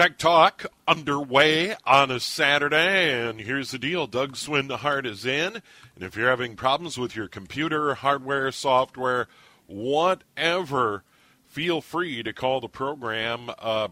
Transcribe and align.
Tech 0.00 0.16
Talk 0.16 0.64
underway 0.88 1.76
on 1.84 2.10
a 2.10 2.20
Saturday, 2.20 3.12
and 3.12 3.38
here's 3.38 3.70
the 3.70 3.78
deal 3.78 4.06
Doug 4.06 4.32
Swinhart 4.32 5.04
is 5.04 5.26
in. 5.26 5.56
And 5.94 6.02
if 6.02 6.16
you're 6.16 6.30
having 6.30 6.56
problems 6.56 6.96
with 6.96 7.14
your 7.14 7.28
computer, 7.28 7.94
hardware, 7.96 8.50
software, 8.50 9.28
whatever, 9.66 11.04
feel 11.44 11.82
free 11.82 12.22
to 12.22 12.32
call 12.32 12.62
the 12.62 12.68
program. 12.68 13.50
Uh, 13.58 13.88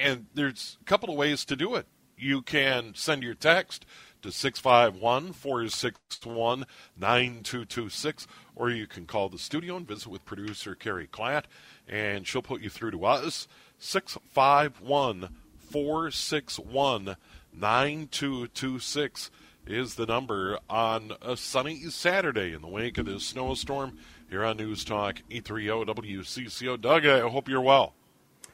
and 0.00 0.24
there's 0.32 0.78
a 0.80 0.84
couple 0.84 1.10
of 1.10 1.16
ways 1.16 1.44
to 1.44 1.56
do 1.56 1.74
it. 1.74 1.88
You 2.16 2.40
can 2.40 2.94
send 2.94 3.22
your 3.22 3.34
text 3.34 3.84
to 4.22 4.32
651 4.32 5.34
461 5.34 6.64
9226, 6.96 8.26
or 8.56 8.70
you 8.70 8.86
can 8.86 9.04
call 9.04 9.28
the 9.28 9.36
studio 9.36 9.76
and 9.76 9.86
visit 9.86 10.08
with 10.08 10.24
producer 10.24 10.74
Carrie 10.74 11.06
Klatt, 11.06 11.44
and 11.86 12.26
she'll 12.26 12.40
put 12.40 12.62
you 12.62 12.70
through 12.70 12.92
to 12.92 13.04
us. 13.04 13.46
651 13.84 15.28
461 15.70 17.16
9226 17.52 19.30
is 19.66 19.94
the 19.94 20.06
number 20.06 20.58
on 20.70 21.12
a 21.20 21.36
sunny 21.36 21.80
Saturday 21.90 22.54
in 22.54 22.62
the 22.62 22.66
wake 22.66 22.96
of 22.96 23.04
this 23.04 23.26
snowstorm 23.26 23.98
here 24.30 24.42
on 24.42 24.56
News 24.56 24.84
Talk 24.84 25.20
830 25.30 25.92
WCCO. 25.92 26.80
Doug, 26.80 27.04
I 27.04 27.28
hope 27.28 27.46
you're 27.46 27.60
well. 27.60 27.92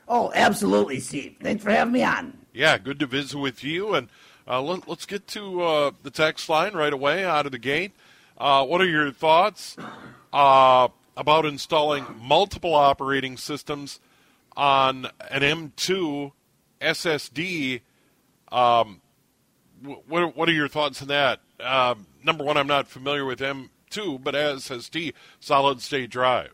Oh, 0.09 0.33
absolutely, 0.35 0.99
Steve. 0.99 1.37
Thanks 1.41 1.63
for 1.63 1.71
having 1.71 1.93
me 1.93 2.03
on. 2.03 2.37
Yeah, 2.53 2.77
good 2.79 2.99
to 2.99 3.07
visit 3.07 3.39
with 3.39 3.63
you. 3.63 3.95
And 3.95 4.09
uh, 4.49 4.61
let, 4.61 4.89
us 4.89 5.07
get 5.07 5.29
to 5.29 5.63
uh, 5.63 5.91
the 6.03 6.11
text 6.11 6.49
line 6.49 6.75
right 6.75 6.93
away 6.93 7.25
out 7.25 7.47
of 7.47 7.53
the 7.53 7.59
gate. 7.59 7.93
Uh, 8.37 8.67
what 8.67 8.81
are 8.81 8.89
your 8.89 9.13
thoughts 9.13 9.77
uh, 10.33 10.89
about 11.17 11.47
installing 11.47 12.05
multiple 12.21 12.75
operating 12.75 13.37
systems 13.37 14.01
on 14.57 15.07
an 15.31 15.43
M2 15.43 16.33
SSD? 16.81 17.81
Um, 18.51 19.01
what, 20.09 20.37
what 20.37 20.49
are 20.49 20.53
your 20.53 20.69
thoughts 20.69 21.03
on 21.03 21.09
that? 21.09 21.41
Um, 21.61 22.07
number 22.25 22.45
one, 22.45 22.57
I'm 22.57 22.67
not 22.67 22.89
familiar 22.89 23.25
with 23.25 23.41
M2, 23.41 24.23
but 24.23 24.35
as 24.35 24.69
SSD, 24.69 25.15
solid 25.41 25.81
state 25.81 26.11
drive. 26.11 26.53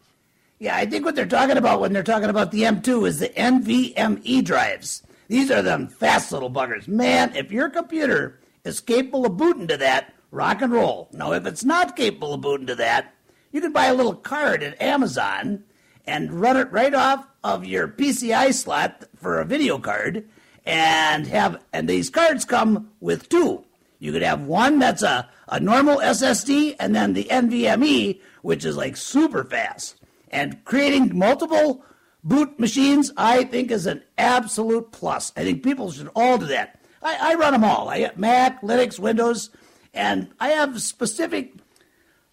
Yeah, 0.58 0.76
I 0.76 0.86
think 0.86 1.04
what 1.04 1.14
they're 1.14 1.26
talking 1.26 1.58
about 1.58 1.80
when 1.80 1.92
they're 1.92 2.02
talking 2.02 2.30
about 2.30 2.50
the 2.50 2.62
M2 2.62 3.06
is 3.06 3.18
the 3.18 3.28
NVMe 3.28 4.42
drives. 4.42 5.02
These 5.28 5.50
are 5.50 5.62
them 5.62 5.88
fast 5.88 6.32
little 6.32 6.50
buggers. 6.50 6.88
Man, 6.88 7.34
if 7.34 7.52
your 7.52 7.68
computer 7.68 8.38
is 8.64 8.80
capable 8.80 9.26
of 9.26 9.36
booting 9.36 9.66
to 9.68 9.76
that, 9.76 10.14
rock 10.30 10.62
and 10.62 10.72
roll. 10.72 11.08
Now, 11.12 11.32
if 11.32 11.46
it's 11.46 11.64
not 11.64 11.96
capable 11.96 12.34
of 12.34 12.40
booting 12.40 12.66
to 12.68 12.74
that, 12.76 13.14
you 13.52 13.60
can 13.60 13.72
buy 13.72 13.86
a 13.86 13.94
little 13.94 14.14
card 14.14 14.62
at 14.62 14.80
Amazon 14.80 15.64
and 16.06 16.40
run 16.40 16.56
it 16.56 16.70
right 16.70 16.94
off 16.94 17.26
of 17.42 17.64
your 17.64 17.88
PCI 17.88 18.52
slot 18.54 19.04
for 19.16 19.40
a 19.40 19.44
video 19.44 19.78
card 19.78 20.28
and 20.64 21.26
have 21.26 21.62
and 21.72 21.88
these 21.88 22.10
cards 22.10 22.44
come 22.44 22.90
with 23.00 23.28
two. 23.28 23.64
You 23.98 24.12
could 24.12 24.22
have 24.22 24.42
one 24.42 24.78
that's 24.78 25.02
a, 25.02 25.28
a 25.48 25.58
normal 25.60 25.98
SSD 25.98 26.76
and 26.78 26.94
then 26.94 27.14
the 27.14 27.24
NVMe, 27.24 28.20
which 28.42 28.64
is 28.64 28.76
like 28.76 28.96
super 28.96 29.44
fast. 29.44 29.96
And 30.28 30.62
creating 30.64 31.16
multiple 31.16 31.84
boot 32.22 32.58
machines, 32.58 33.12
I 33.16 33.44
think, 33.44 33.70
is 33.70 33.86
an 33.86 34.02
absolute 34.18 34.92
plus. 34.92 35.32
I 35.36 35.44
think 35.44 35.62
people 35.62 35.92
should 35.92 36.10
all 36.14 36.36
do 36.36 36.46
that. 36.46 36.80
I, 37.02 37.32
I 37.32 37.34
run 37.36 37.52
them 37.52 37.64
all. 37.64 37.88
I 37.88 38.10
Mac, 38.16 38.60
Linux, 38.62 38.98
Windows, 38.98 39.50
and 39.94 40.28
I 40.40 40.48
have 40.48 40.82
specific 40.82 41.54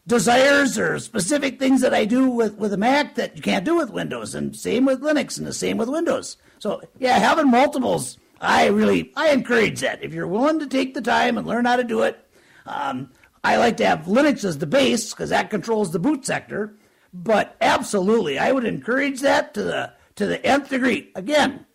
desires 0.08 0.78
or 0.78 1.00
specific 1.00 1.60
things 1.60 1.82
that 1.82 1.94
I 1.94 2.06
do 2.06 2.30
with, 2.30 2.56
with 2.56 2.74
a 2.74 2.78
Mac 2.78 3.16
that 3.16 3.36
you 3.36 3.42
can't 3.42 3.66
do 3.66 3.76
with 3.76 3.90
Windows, 3.90 4.36
and 4.36 4.56
same 4.56 4.86
with 4.86 5.02
Linux, 5.02 5.38
and 5.38 5.48
the 5.48 5.54
same 5.54 5.78
with 5.78 5.90
Windows. 5.90 6.38
So 6.60 6.82
yeah, 7.00 7.18
having 7.20 7.50
multiples, 7.50 8.18
I 8.42 8.68
really 8.68 9.12
I 9.16 9.30
encourage 9.30 9.82
that. 9.82 10.04
If 10.04 10.14
you're 10.14 10.28
willing 10.28 10.60
to 10.60 10.68
take 10.68 10.94
the 10.94 11.02
time 11.02 11.38
and 11.38 11.48
learn 11.48 11.66
how 11.66 11.78
to 11.78 11.84
do 11.84 12.04
it, 12.04 12.28
um, 12.66 13.12
I 13.44 13.58
like 13.58 13.78
to 13.78 13.86
have 13.86 14.06
Linux 14.06 14.44
as 14.46 14.58
the 14.58 14.68
base 14.68 15.14
because 15.14 15.30
that 15.30 15.50
controls 15.50 15.92
the 15.92 16.00
boot 16.00 16.26
sector. 16.26 16.76
But 17.14 17.56
absolutely, 17.62 18.40
I 18.40 18.52
would 18.52 18.66
encourage 18.66 19.22
that 19.22 19.54
to 19.54 19.64
the 19.64 19.94
to 20.16 20.26
the 20.26 20.44
nth 20.46 20.70
degree. 20.70 21.12
Again, 21.16 21.66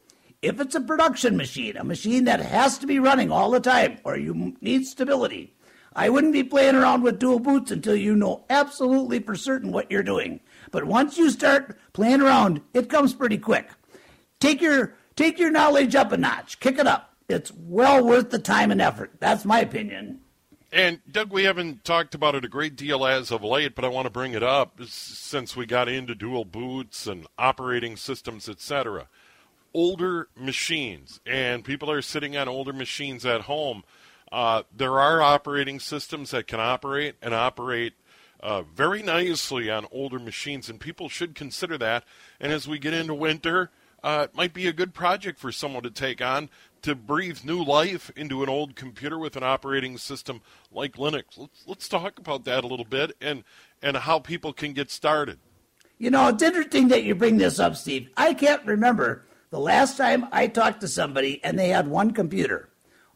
if 0.43 0.61
it's 0.61 0.75
a 0.75 0.81
production 0.81 1.37
machine, 1.37 1.77
a 1.77 1.85
machine 1.85 2.25
that 2.25 2.41
has 2.41 2.79
to 2.79 2.87
be 2.87 2.99
running 2.99 3.31
all 3.31 3.51
the 3.51 3.61
time, 3.61 3.99
or 4.05 4.17
you 4.17 4.57
need 4.61 4.87
stability, 4.87 5.55
I 5.99 6.11
wouldn't 6.11 6.33
be 6.33 6.45
playing 6.45 6.77
around 6.77 7.03
with 7.03 7.19
dual 7.19 7.41
boots 7.41 7.73
until 7.73 7.97
you 7.97 8.15
know 8.15 8.45
absolutely 8.49 9.19
for 9.19 9.35
certain 9.35 9.73
what 9.73 9.91
you're 9.91 10.05
doing. 10.05 10.39
But 10.71 10.85
once 10.85 11.19
you 11.19 11.29
start 11.29 11.77
playing 11.93 12.21
around, 12.21 12.61
it 12.73 12.89
comes 12.89 13.13
pretty 13.13 13.37
quick. 13.37 13.69
Take 14.39 14.61
your 14.61 14.95
take 15.17 15.41
your 15.41 15.51
knowledge 15.51 15.97
up 15.97 16.13
a 16.13 16.17
notch, 16.17 16.61
kick 16.61 16.79
it 16.79 16.87
up. 16.87 17.17
It's 17.29 17.51
well 17.53 18.05
worth 18.05 18.31
the 18.31 18.39
time 18.39 18.71
and 18.71 18.81
effort. 18.81 19.15
That's 19.19 19.45
my 19.45 19.59
opinion. 19.59 20.21
And 20.71 21.01
Doug, 21.11 21.33
we 21.33 21.43
haven't 21.43 21.83
talked 21.83 22.15
about 22.15 22.37
it 22.37 22.45
a 22.45 22.49
great 22.49 22.77
deal 22.77 23.05
as 23.05 23.33
of 23.33 23.43
late, 23.43 23.75
but 23.75 23.85
I 23.85 23.89
want 23.89 24.07
to 24.07 24.11
bring 24.11 24.35
it 24.35 24.43
up 24.45 24.81
since 24.87 25.57
we 25.57 25.67
got 25.67 25.89
into 25.89 26.15
dual 26.15 26.45
boots 26.45 27.09
and 27.09 27.27
operating 27.37 27.97
systems, 27.97 28.49
etc. 28.49 29.09
Older 29.75 30.29
machines, 30.37 31.19
and 31.27 31.65
people 31.65 31.91
are 31.91 32.03
sitting 32.03 32.37
on 32.37 32.47
older 32.47 32.73
machines 32.73 33.27
at 33.27 33.43
home. 33.43 33.83
Uh, 34.31 34.63
there 34.75 35.01
are 35.01 35.23
operating 35.23 35.81
systems 35.81 36.31
that 36.31 36.47
can 36.47 36.61
operate 36.61 37.17
and 37.23 37.35
operate 37.35 37.95
uh, 38.41 38.63
very 38.63 39.03
nicely 39.03 39.71
on 39.71 39.87
older 39.91 40.19
machines, 40.19 40.69
and 40.69 40.79
people 40.79 41.09
should 41.09 41.35
consider 41.35 41.79
that. 41.79 42.05
And 42.39 42.53
as 42.53 42.69
we 42.69 42.79
get 42.79 42.95
into 42.95 43.15
winter, 43.15 43.71
uh, 44.03 44.27
it 44.29 44.37
might 44.37 44.55
be 44.55 44.67
a 44.67 44.73
good 44.73 44.95
project 44.95 45.39
for 45.39 45.51
someone 45.51 45.83
to 45.83 45.91
take 45.91 46.23
on 46.23 46.51
to 46.83 46.95
breathe 46.95 47.45
new 47.45 47.63
life 47.63 48.11
into 48.15 48.43
an 48.43 48.49
old 48.49 48.77
computer 48.77 49.19
with 49.19 49.37
an 49.37 49.43
operating 49.43 49.99
system 49.99 50.41
like 50.71 50.95
Linux. 50.95 51.37
Let's, 51.37 51.65
let's 51.67 51.89
talk 51.89 52.19
about 52.19 52.45
that 52.45 52.63
a 52.63 52.67
little 52.69 52.85
bit 52.85 53.17
and, 53.21 53.43
and 53.83 53.97
how 53.97 54.21
people 54.21 54.53
can 54.53 54.73
get 54.73 54.91
started. 54.91 55.39
You 55.99 56.11
know, 56.11 56.29
it's 56.29 56.43
interesting 56.43 56.89
that 56.89 57.03
you 57.03 57.17
bring 57.17 57.39
this 57.39 57.59
up, 57.59 57.75
Steve. 57.75 58.09
I 58.17 58.35
can't 58.35 58.65
remember 58.65 59.25
the 59.51 59.59
last 59.59 59.97
time 59.97 60.27
I 60.31 60.47
talked 60.47 60.81
to 60.83 60.89
somebody 60.89 61.43
and 61.43 61.59
they 61.59 61.71
had 61.71 61.89
one 61.89 62.13
computer. 62.13 62.69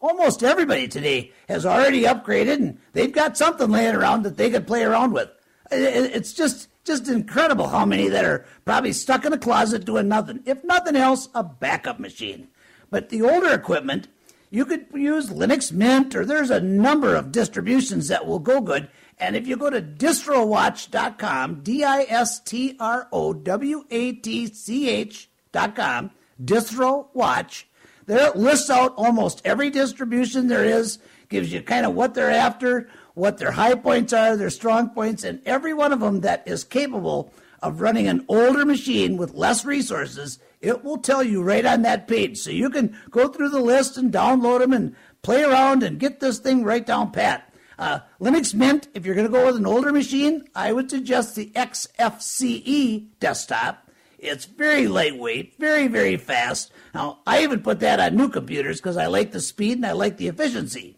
Almost 0.02 0.42
everybody 0.42 0.88
today 0.88 1.30
has 1.48 1.64
already 1.64 2.02
upgraded 2.02 2.56
and 2.56 2.78
they've 2.92 3.12
got 3.12 3.38
something 3.38 3.70
laying 3.70 3.94
around 3.94 4.24
that 4.24 4.36
they 4.36 4.50
could 4.50 4.66
play 4.66 4.82
around 4.82 5.12
with. 5.12 5.30
It's 5.70 6.32
just 6.32 6.68
just 6.84 7.08
incredible 7.08 7.68
how 7.68 7.86
many 7.86 8.08
that 8.08 8.24
are 8.24 8.44
probably 8.64 8.92
stuck 8.92 9.24
in 9.24 9.32
a 9.32 9.38
closet 9.38 9.84
doing 9.84 10.08
nothing. 10.08 10.40
If 10.44 10.64
nothing 10.64 10.96
else, 10.96 11.28
a 11.36 11.44
backup 11.44 12.00
machine. 12.00 12.48
But 12.90 13.10
the 13.10 13.22
older 13.22 13.54
equipment, 13.54 14.08
you 14.50 14.66
could 14.66 14.86
use 14.92 15.30
Linux 15.30 15.70
Mint, 15.70 16.16
or 16.16 16.24
there's 16.24 16.50
a 16.50 16.60
number 16.60 17.14
of 17.14 17.30
distributions 17.30 18.08
that 18.08 18.26
will 18.26 18.40
go 18.40 18.60
good. 18.60 18.88
And 19.18 19.36
if 19.36 19.46
you 19.46 19.56
go 19.56 19.70
to 19.70 19.80
distrowatch.com, 19.80 21.62
D 21.62 21.84
I 21.84 22.02
S 22.08 22.40
T 22.40 22.76
R 22.80 23.08
O 23.12 23.32
W 23.32 23.84
A 23.88 24.12
T 24.14 24.52
C 24.52 24.88
H.com, 24.88 26.10
distrowatch, 26.42 27.64
there 28.06 28.28
it 28.28 28.36
lists 28.36 28.70
out 28.70 28.94
almost 28.96 29.42
every 29.44 29.70
distribution 29.70 30.48
there 30.48 30.64
is, 30.64 30.98
gives 31.28 31.52
you 31.52 31.62
kind 31.62 31.86
of 31.86 31.94
what 31.94 32.14
they're 32.14 32.30
after, 32.30 32.88
what 33.14 33.38
their 33.38 33.52
high 33.52 33.74
points 33.74 34.12
are, 34.12 34.36
their 34.36 34.50
strong 34.50 34.90
points, 34.90 35.24
and 35.24 35.40
every 35.46 35.74
one 35.74 35.92
of 35.92 36.00
them 36.00 36.20
that 36.20 36.42
is 36.46 36.64
capable 36.64 37.32
of 37.62 37.80
running 37.80 38.08
an 38.08 38.24
older 38.28 38.64
machine 38.64 39.16
with 39.16 39.34
less 39.34 39.64
resources 39.64 40.38
it 40.62 40.84
will 40.84 40.98
tell 40.98 41.22
you 41.22 41.42
right 41.42 41.66
on 41.66 41.82
that 41.82 42.08
page. 42.08 42.38
So 42.38 42.50
you 42.50 42.70
can 42.70 42.96
go 43.10 43.28
through 43.28 43.50
the 43.50 43.60
list 43.60 43.98
and 43.98 44.12
download 44.12 44.60
them 44.60 44.72
and 44.72 44.94
play 45.20 45.42
around 45.42 45.82
and 45.82 45.98
get 45.98 46.20
this 46.20 46.38
thing 46.38 46.64
right 46.64 46.86
down 46.86 47.10
pat. 47.10 47.52
Uh, 47.78 47.98
Linux 48.20 48.54
Mint, 48.54 48.86
if 48.94 49.04
you're 49.04 49.16
going 49.16 49.26
to 49.26 49.32
go 49.32 49.46
with 49.46 49.56
an 49.56 49.66
older 49.66 49.92
machine, 49.92 50.44
I 50.54 50.72
would 50.72 50.88
suggest 50.88 51.34
the 51.34 51.50
XFCE 51.50 53.08
desktop. 53.18 53.90
It's 54.22 54.44
very 54.44 54.86
lightweight, 54.86 55.58
very, 55.58 55.88
very 55.88 56.16
fast. 56.16 56.70
Now, 56.94 57.18
I 57.26 57.42
even 57.42 57.60
put 57.60 57.80
that 57.80 57.98
on 57.98 58.16
new 58.16 58.28
computers 58.28 58.80
because 58.80 58.96
I 58.96 59.06
like 59.06 59.32
the 59.32 59.40
speed 59.40 59.78
and 59.78 59.84
I 59.86 59.92
like 59.92 60.16
the 60.16 60.28
efficiency. 60.28 60.96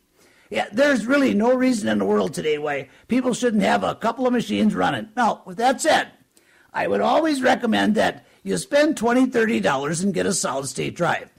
Yeah, 0.50 0.66
there's 0.70 1.06
really 1.06 1.32
no 1.32 1.54
reason 1.54 1.88
in 1.88 1.98
the 1.98 2.04
world 2.04 2.34
today 2.34 2.58
why 2.58 2.90
people 3.08 3.32
shouldn't 3.32 3.62
have 3.62 3.82
a 3.82 3.94
couple 3.94 4.26
of 4.26 4.34
machines 4.34 4.74
running. 4.74 5.08
Now, 5.16 5.42
with 5.46 5.56
that 5.56 5.80
said, 5.80 6.12
I 6.72 6.86
would 6.86 7.00
always 7.00 7.40
recommend 7.40 7.94
that 7.94 8.26
you 8.42 8.58
spend 8.58 8.96
$20, 8.96 9.32
$30 9.32 10.02
and 10.02 10.12
get 10.12 10.26
a 10.26 10.34
solid 10.34 10.66
state 10.68 10.94
drive. 10.94 11.30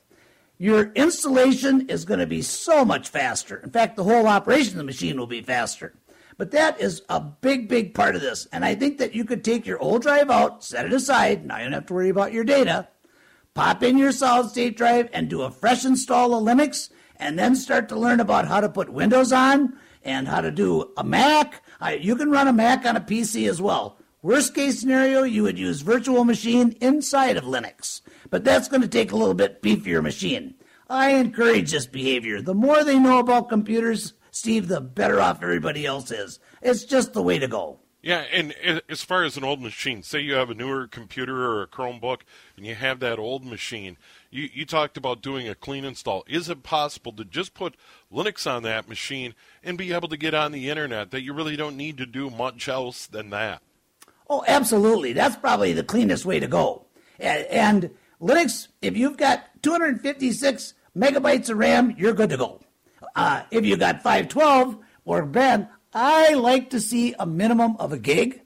your 0.58 0.92
installation 0.94 1.90
is 1.90 2.06
going 2.06 2.20
to 2.20 2.28
be 2.28 2.42
so 2.42 2.86
much 2.86 3.10
faster. 3.10 3.58
In 3.58 3.72
fact, 3.72 3.96
the 3.96 4.04
whole 4.04 4.28
operation 4.28 4.74
of 4.74 4.78
the 4.78 4.84
machine 4.84 5.18
will 5.18 5.28
be 5.28 5.42
faster. 5.42 5.94
But 6.38 6.52
that 6.52 6.82
is 6.82 7.02
a 7.10 7.20
big, 7.20 7.70
big 7.70 7.94
part 7.94 8.16
of 8.16 8.22
this. 8.22 8.48
And 8.52 8.66
I 8.66 8.76
think 8.76 8.98
that 8.98 9.16
you 9.16 9.24
could 9.24 9.44
take 9.44 9.66
your 9.66 9.80
old 9.80 10.02
drive 10.02 10.30
out, 10.30 10.64
set 10.64 10.86
it 10.86 10.94
aside. 10.94 11.46
Now 11.46 11.58
you 11.58 11.64
don't 11.64 11.74
have 11.74 11.86
to 11.86 11.94
worry 11.94 12.10
about 12.10 12.34
your 12.34 12.44
data. 12.44 12.90
Pop 13.54 13.82
in 13.84 13.98
your 13.98 14.12
solid 14.12 14.50
state 14.50 14.76
drive 14.76 15.10
and 15.14 15.30
do 15.30 15.44
a 15.44 15.52
fresh 15.52 15.86
install 15.86 16.34
of 16.34 16.44
Linux 16.44 16.90
and 17.16 17.40
then 17.40 17.56
start 17.56 17.88
to 17.88 17.96
learn 17.96 18.20
about 18.20 18.48
how 18.48 18.60
to 18.60 18.68
put 18.68 18.92
Windows 18.92 19.32
on 19.32 19.78
and 20.04 20.28
how 20.28 20.42
to 20.42 20.52
do 20.52 20.92
a 20.98 21.04
Mac. 21.06 21.64
You 22.00 22.18
can 22.18 22.30
run 22.32 22.50
a 22.50 22.54
Mac 22.54 22.86
on 22.86 22.98
a 22.98 23.02
PC 23.02 23.50
as 23.50 23.62
well. 23.62 23.98
Worst 24.22 24.56
case 24.56 24.80
scenario, 24.80 25.24
you 25.24 25.44
would 25.44 25.58
use 25.58 25.82
virtual 25.82 26.26
machine 26.26 26.76
inside 26.82 27.38
of 27.38 27.46
Linux. 27.46 28.02
But 28.30 28.44
that's 28.44 28.68
going 28.68 28.82
to 28.82 28.88
take 28.88 29.12
a 29.12 29.16
little 29.16 29.36
bit 29.36 29.62
beefier 29.62 30.04
machine. 30.04 30.56
I 30.90 31.12
encourage 31.12 31.72
this 31.72 31.86
behavior. 31.86 32.42
The 32.42 32.54
more 32.54 32.84
they 32.84 33.00
know 33.00 33.20
about 33.20 33.50
computers, 33.50 34.14
Steve, 34.36 34.68
the 34.68 34.82
better 34.82 35.22
off 35.22 35.42
everybody 35.42 35.86
else 35.86 36.12
is. 36.12 36.40
It's 36.62 36.84
just 36.84 37.14
the 37.14 37.24
way 37.24 37.40
to 37.40 37.48
go. 37.48 37.80
Yeah, 38.02 38.26
and 38.34 38.54
as 38.90 39.02
far 39.02 39.24
as 39.24 39.38
an 39.38 39.46
old 39.46 39.62
machine, 39.62 40.04
say 40.04 40.20
you 40.20 40.34
have 40.34 40.50
a 40.50 40.54
newer 40.54 40.88
computer 40.88 41.46
or 41.46 41.62
a 41.62 41.68
Chromebook 41.68 42.20
and 42.58 42.66
you 42.66 42.76
have 42.76 43.00
that 43.00 43.18
old 43.18 43.46
machine, 43.46 43.98
you, 44.30 44.50
you 44.54 44.66
talked 44.66 44.98
about 44.98 45.22
doing 45.22 45.48
a 45.48 45.56
clean 45.56 45.86
install. 45.86 46.26
Is 46.28 46.50
it 46.50 46.64
possible 46.64 47.14
to 47.14 47.24
just 47.24 47.54
put 47.54 47.78
Linux 48.12 48.46
on 48.46 48.64
that 48.64 48.90
machine 48.90 49.36
and 49.64 49.78
be 49.78 49.94
able 49.94 50.10
to 50.10 50.18
get 50.18 50.34
on 50.34 50.52
the 50.52 50.70
internet 50.70 51.12
that 51.12 51.22
you 51.22 51.34
really 51.34 51.56
don't 51.56 51.78
need 51.78 51.98
to 52.00 52.06
do 52.06 52.30
much 52.30 52.68
else 52.68 53.08
than 53.08 53.30
that? 53.30 53.62
Oh, 54.30 54.44
absolutely. 54.50 55.14
That's 55.14 55.38
probably 55.38 55.72
the 55.72 55.82
cleanest 55.82 56.26
way 56.26 56.42
to 56.42 56.48
go. 56.48 56.88
And, 57.20 57.46
and 57.46 57.92
Linux, 58.22 58.68
if 58.82 58.98
you've 58.98 59.16
got 59.16 59.64
256 59.64 60.74
megabytes 60.94 61.50
of 61.50 61.58
RAM, 61.58 61.96
you're 61.98 62.14
good 62.14 62.32
to 62.32 62.38
go. 62.38 62.60
Uh, 63.16 63.44
if 63.52 63.66
you 63.66 63.78
got 63.78 64.04
512 64.04 64.78
or 65.06 65.26
Ben, 65.26 65.70
I 65.94 66.34
like 66.34 66.70
to 66.72 66.80
see 66.80 67.16
a 67.18 67.26
minimum 67.26 67.78
of 67.78 67.94
a 67.94 67.98
gig. 67.98 68.42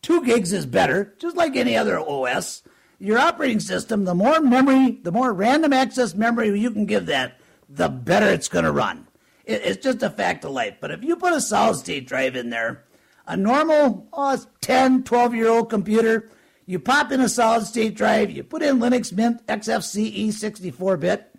Two 0.00 0.24
gigs 0.24 0.52
is 0.52 0.66
better, 0.66 1.14
just 1.18 1.36
like 1.36 1.56
any 1.56 1.76
other 1.76 1.98
OS. 1.98 2.62
Your 2.98 3.18
operating 3.18 3.60
system, 3.60 4.04
the 4.04 4.14
more 4.14 4.40
memory, 4.40 4.98
the 5.02 5.12
more 5.12 5.32
random 5.32 5.72
access 5.72 6.14
memory 6.14 6.58
you 6.58 6.70
can 6.70 6.86
give 6.86 7.06
that, 7.06 7.38
the 7.68 7.88
better 7.88 8.28
it's 8.28 8.48
going 8.48 8.64
to 8.64 8.72
run. 8.72 9.06
It, 9.44 9.62
it's 9.64 9.82
just 9.82 10.02
a 10.02 10.10
fact 10.10 10.44
of 10.44 10.52
life. 10.52 10.76
But 10.80 10.90
if 10.90 11.02
you 11.02 11.16
put 11.16 11.32
a 11.32 11.40
solid 11.40 11.76
state 11.76 12.06
drive 12.06 12.36
in 12.36 12.50
there, 12.50 12.84
a 13.26 13.36
normal 13.36 14.08
oh, 14.12 14.42
10, 14.60 15.04
12 15.04 15.34
year 15.34 15.48
old 15.48 15.70
computer, 15.70 16.30
you 16.66 16.78
pop 16.78 17.12
in 17.12 17.20
a 17.20 17.28
solid 17.28 17.66
state 17.66 17.94
drive, 17.94 18.30
you 18.30 18.42
put 18.42 18.62
in 18.62 18.78
Linux 18.78 19.12
Mint 19.12 19.46
XFCE 19.46 20.32
64 20.32 20.96
bit, 20.96 21.34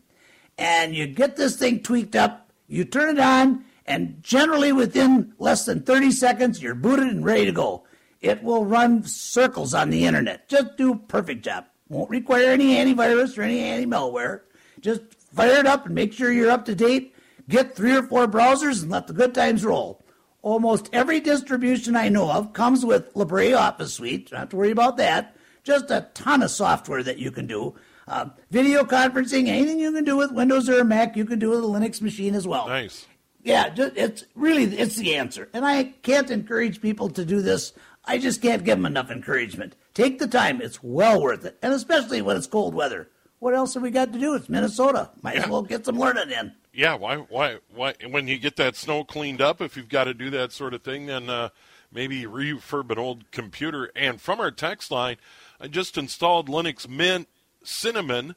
and 0.57 0.95
you 0.95 1.07
get 1.07 1.35
this 1.35 1.55
thing 1.55 1.81
tweaked 1.81 2.15
up, 2.15 2.44
you 2.67 2.85
turn 2.85 3.17
it 3.17 3.19
on, 3.19 3.65
and 3.85 4.17
generally 4.21 4.71
within 4.71 5.33
less 5.37 5.65
than 5.65 5.83
30 5.83 6.11
seconds, 6.11 6.61
you're 6.61 6.75
booted 6.75 7.07
and 7.07 7.25
ready 7.25 7.45
to 7.45 7.51
go. 7.51 7.83
It 8.21 8.43
will 8.43 8.65
run 8.65 9.03
circles 9.03 9.73
on 9.73 9.89
the 9.89 10.05
internet. 10.05 10.49
Just 10.49 10.77
do 10.77 10.93
a 10.93 10.97
perfect 10.97 11.45
job. 11.45 11.65
Won't 11.89 12.09
require 12.09 12.49
any 12.49 12.75
antivirus 12.75 13.37
or 13.37 13.43
any 13.43 13.59
anti 13.59 13.85
malware. 13.85 14.41
Just 14.79 15.01
fire 15.13 15.59
it 15.59 15.67
up 15.67 15.85
and 15.85 15.93
make 15.93 16.13
sure 16.13 16.31
you're 16.31 16.49
up 16.49 16.65
to 16.65 16.75
date. 16.75 17.13
Get 17.47 17.75
three 17.75 17.95
or 17.95 18.01
four 18.01 18.27
browsers 18.27 18.81
and 18.81 18.91
let 18.91 19.05
the 19.05 19.13
good 19.13 19.35
times 19.35 19.63
roll. 19.63 20.03
Almost 20.41 20.89
every 20.93 21.19
distribution 21.19 21.95
I 21.95 22.09
know 22.09 22.31
of 22.31 22.53
comes 22.53 22.83
with 22.83 23.13
LibreOffice 23.13 23.89
Suite. 23.89 24.29
Don't 24.29 24.39
have 24.39 24.49
to 24.49 24.55
worry 24.55 24.71
about 24.71 24.97
that. 24.97 25.35
Just 25.63 25.91
a 25.91 26.07
ton 26.13 26.41
of 26.41 26.51
software 26.51 27.03
that 27.03 27.19
you 27.19 27.31
can 27.31 27.45
do. 27.45 27.75
Uh, 28.07 28.29
video 28.51 28.83
conferencing, 28.83 29.47
anything 29.47 29.79
you 29.79 29.91
can 29.91 30.03
do 30.03 30.15
with 30.15 30.31
Windows 30.31 30.69
or 30.69 30.79
a 30.79 30.85
Mac, 30.85 31.17
you 31.17 31.25
can 31.25 31.39
do 31.39 31.49
with 31.49 31.59
a 31.59 31.63
Linux 31.63 32.01
machine 32.01 32.35
as 32.35 32.47
well. 32.47 32.67
Nice. 32.67 33.07
Yeah, 33.43 33.69
just, 33.69 33.95
it's 33.95 34.25
really 34.35 34.63
it's 34.63 34.95
the 34.95 35.15
answer, 35.15 35.49
and 35.53 35.65
I 35.65 35.85
can't 36.03 36.31
encourage 36.31 36.81
people 36.81 37.09
to 37.09 37.25
do 37.25 37.41
this. 37.41 37.73
I 38.03 38.17
just 38.17 38.41
can't 38.41 38.63
give 38.63 38.77
them 38.77 38.85
enough 38.85 39.11
encouragement. 39.11 39.75
Take 39.93 40.19
the 40.19 40.27
time; 40.27 40.61
it's 40.61 40.81
well 40.81 41.21
worth 41.21 41.45
it, 41.45 41.57
and 41.61 41.73
especially 41.73 42.21
when 42.21 42.37
it's 42.37 42.47
cold 42.47 42.73
weather. 42.73 43.09
What 43.39 43.53
else 43.53 43.75
have 43.75 43.83
we 43.83 43.91
got 43.91 44.13
to 44.13 44.19
do? 44.19 44.33
It's 44.33 44.49
Minnesota. 44.49 45.11
Might 45.21 45.35
yeah. 45.35 45.43
as 45.43 45.49
well 45.49 45.61
get 45.61 45.85
some 45.85 45.99
learning 45.99 46.31
in 46.31 46.53
yeah, 46.75 46.95
why, 46.95 47.17
why, 47.17 47.59
why? 47.73 47.93
When 48.09 48.27
you 48.27 48.37
get 48.37 48.57
that 48.57 48.75
snow 48.75 49.05
cleaned 49.05 49.41
up, 49.41 49.61
if 49.61 49.77
you've 49.77 49.89
got 49.89 50.03
to 50.05 50.13
do 50.13 50.29
that 50.31 50.51
sort 50.51 50.73
of 50.73 50.83
thing, 50.83 51.05
then 51.05 51.29
uh, 51.29 51.49
maybe 51.91 52.23
refurb 52.23 52.91
an 52.91 52.99
old 52.99 53.31
computer. 53.31 53.91
And 53.95 54.19
from 54.19 54.41
our 54.41 54.51
text 54.51 54.91
line, 54.91 55.15
I 55.59 55.67
just 55.67 55.97
installed 55.97 56.49
Linux 56.49 56.87
Mint 56.87 57.29
Cinnamon 57.67 58.35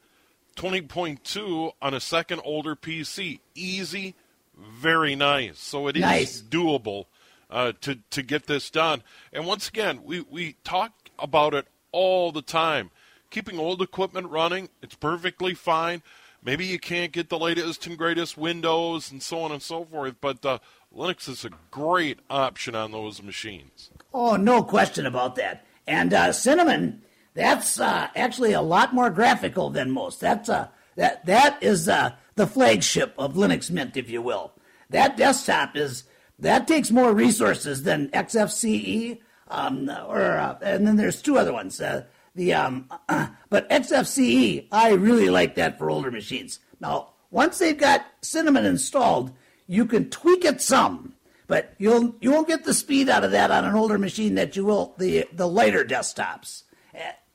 20.2 0.55 1.71
on 1.81 1.93
a 1.93 1.99
second 1.99 2.41
older 2.43 2.75
PC. 2.75 3.39
Easy, 3.55 4.15
very 4.57 5.15
nice. 5.15 5.59
So 5.59 5.87
it 5.87 5.95
is 5.95 6.01
nice. 6.01 6.41
doable 6.41 7.05
uh, 7.49 7.73
to 7.81 7.99
to 8.09 8.21
get 8.21 8.47
this 8.47 8.69
done. 8.69 9.03
And 9.31 9.45
once 9.45 9.69
again, 9.69 10.01
we 10.03 10.21
we 10.21 10.55
talk 10.63 10.91
about 11.17 11.53
it 11.53 11.67
all 11.91 12.31
the 12.31 12.41
time. 12.41 12.91
Keeping 13.29 13.59
old 13.59 13.81
equipment 13.81 14.29
running, 14.29 14.69
it's 14.81 14.95
perfectly 14.95 15.53
fine. 15.53 16.01
Maybe 16.43 16.65
you 16.65 16.79
can't 16.79 17.11
get 17.11 17.29
the 17.29 17.37
latest 17.37 17.85
and 17.85 17.97
greatest 17.97 18.37
Windows 18.37 19.11
and 19.11 19.21
so 19.21 19.41
on 19.41 19.51
and 19.51 19.61
so 19.61 19.85
forth, 19.85 20.15
but 20.21 20.43
uh, 20.45 20.59
Linux 20.95 21.27
is 21.27 21.43
a 21.43 21.49
great 21.69 22.19
option 22.29 22.75
on 22.75 22.91
those 22.91 23.21
machines. 23.21 23.91
Oh, 24.13 24.35
no 24.37 24.63
question 24.63 25.05
about 25.05 25.35
that. 25.35 25.65
And 25.85 26.13
uh, 26.13 26.31
Cinnamon, 26.31 27.01
that's 27.39 27.79
uh, 27.79 28.09
actually 28.17 28.51
a 28.51 28.61
lot 28.61 28.93
more 28.93 29.09
graphical 29.09 29.69
than 29.69 29.91
most. 29.91 30.19
That's 30.19 30.49
uh, 30.49 30.67
that 30.97 31.25
that 31.25 31.63
is 31.63 31.87
uh, 31.87 32.11
the 32.35 32.45
flagship 32.45 33.13
of 33.17 33.35
Linux 33.35 33.71
Mint, 33.71 33.95
if 33.95 34.09
you 34.09 34.21
will. 34.21 34.51
That 34.89 35.15
desktop 35.15 35.77
is 35.77 36.03
that 36.37 36.67
takes 36.67 36.91
more 36.91 37.13
resources 37.13 37.83
than 37.83 38.09
XFCE, 38.09 39.19
um, 39.47 39.89
or 39.89 40.21
uh, 40.21 40.57
and 40.61 40.85
then 40.85 40.97
there's 40.97 41.21
two 41.21 41.37
other 41.37 41.53
ones. 41.53 41.79
Uh, 41.79 42.03
the 42.35 42.53
um, 42.53 42.89
but 43.49 43.69
XFCE, 43.69 44.67
I 44.69 44.91
really 44.91 45.29
like 45.29 45.55
that 45.55 45.77
for 45.77 45.89
older 45.89 46.11
machines. 46.11 46.59
Now, 46.81 47.11
once 47.31 47.57
they've 47.57 47.77
got 47.77 48.05
Cinnamon 48.21 48.65
installed, 48.65 49.31
you 49.65 49.85
can 49.85 50.09
tweak 50.09 50.43
it 50.43 50.61
some, 50.61 51.13
but 51.47 51.73
you'll 51.77 52.15
you 52.19 52.33
won't 52.33 52.49
get 52.49 52.65
the 52.65 52.73
speed 52.73 53.07
out 53.07 53.23
of 53.23 53.31
that 53.31 53.49
on 53.49 53.63
an 53.63 53.75
older 53.75 53.97
machine 53.97 54.35
that 54.35 54.57
you 54.57 54.65
will 54.65 54.93
the 54.97 55.25
the 55.31 55.47
lighter 55.47 55.85
desktops. 55.85 56.63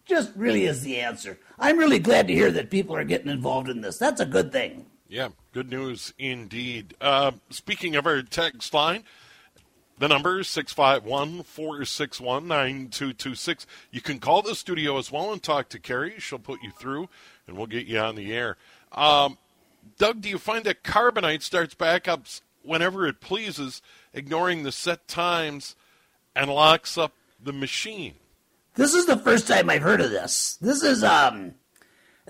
Just 0.06 0.32
really 0.36 0.66
is 0.66 0.82
the 0.82 1.00
answer. 1.00 1.38
I'm 1.58 1.78
really 1.78 1.98
glad 1.98 2.28
to 2.28 2.34
hear 2.34 2.50
that 2.50 2.70
people 2.70 2.94
are 2.94 3.04
getting 3.04 3.30
involved 3.30 3.68
in 3.68 3.80
this. 3.80 3.96
That's 3.96 4.20
a 4.20 4.26
good 4.26 4.52
thing. 4.52 4.86
Yeah, 5.08 5.28
good 5.52 5.70
news 5.70 6.12
indeed. 6.18 6.94
Uh, 7.00 7.32
speaking 7.50 7.96
of 7.96 8.06
our 8.06 8.22
text 8.22 8.74
line, 8.74 9.04
the 9.98 10.08
number 10.08 10.40
is 10.40 10.48
651 10.48 11.44
461 11.44 12.48
9226. 12.48 13.66
You 13.92 14.00
can 14.00 14.18
call 14.18 14.42
the 14.42 14.54
studio 14.54 14.98
as 14.98 15.12
well 15.12 15.32
and 15.32 15.42
talk 15.42 15.68
to 15.70 15.78
Carrie. 15.78 16.14
She'll 16.18 16.38
put 16.38 16.62
you 16.62 16.70
through 16.72 17.08
and 17.46 17.56
we'll 17.56 17.66
get 17.66 17.86
you 17.86 17.98
on 17.98 18.16
the 18.16 18.32
air. 18.32 18.56
Um, 18.92 19.38
Doug, 19.98 20.20
do 20.20 20.28
you 20.28 20.38
find 20.38 20.64
that 20.64 20.82
Carbonite 20.82 21.42
starts 21.42 21.74
backups 21.74 22.40
whenever 22.62 23.06
it 23.06 23.20
pleases, 23.20 23.82
ignoring 24.12 24.62
the 24.62 24.72
set 24.72 25.06
times, 25.06 25.76
and 26.34 26.50
locks 26.50 26.98
up 26.98 27.12
the 27.42 27.52
machine? 27.52 28.14
This 28.74 28.92
is 28.92 29.06
the 29.06 29.16
first 29.16 29.46
time 29.46 29.70
I've 29.70 29.82
heard 29.82 30.00
of 30.00 30.10
this. 30.10 30.58
This 30.60 30.82
is, 30.82 31.04
um, 31.04 31.54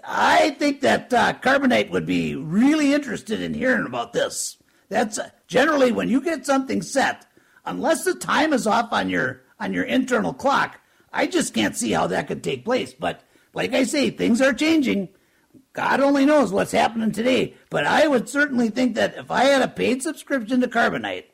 I 0.07 0.51
think 0.51 0.83
that 0.83 1.13
uh, 1.13 1.33
Carbonite 1.35 1.91
would 1.91 2.05
be 2.05 2.35
really 2.35 2.93
interested 2.93 3.41
in 3.41 3.55
hearing 3.55 3.87
about 3.87 4.13
this. 4.13 4.59
That's 4.91 5.19
uh, 5.19 5.31
generally 5.47 5.91
when 5.91 6.11
you 6.11 6.21
get 6.21 6.45
something 6.45 6.83
set 6.83 7.25
unless 7.65 8.05
the 8.05 8.15
time 8.15 8.53
is 8.53 8.67
off 8.67 8.93
on 8.93 9.09
your 9.09 9.41
on 9.59 9.73
your 9.73 9.85
internal 9.85 10.35
clock, 10.35 10.81
I 11.13 11.27
just 11.27 11.55
can't 11.55 11.77
see 11.77 11.93
how 11.93 12.09
that 12.09 12.27
could 12.27 12.45
take 12.45 12.65
place. 12.65 12.93
But 12.93 13.23
like 13.55 13.73
I 13.73 13.85
say, 13.85 14.11
things 14.11 14.43
are 14.43 14.53
changing. 14.53 15.09
God 15.73 16.01
only 16.01 16.27
knows 16.27 16.53
what's 16.53 16.73
happening 16.73 17.13
today. 17.13 17.55
But 17.71 17.87
I 17.87 18.07
would 18.07 18.29
certainly 18.29 18.69
think 18.69 18.97
that 18.97 19.17
if 19.17 19.31
I 19.31 19.45
had 19.45 19.63
a 19.63 19.69
paid 19.69 20.03
subscription 20.03 20.61
to 20.61 20.69
Carbonite, 20.69 21.27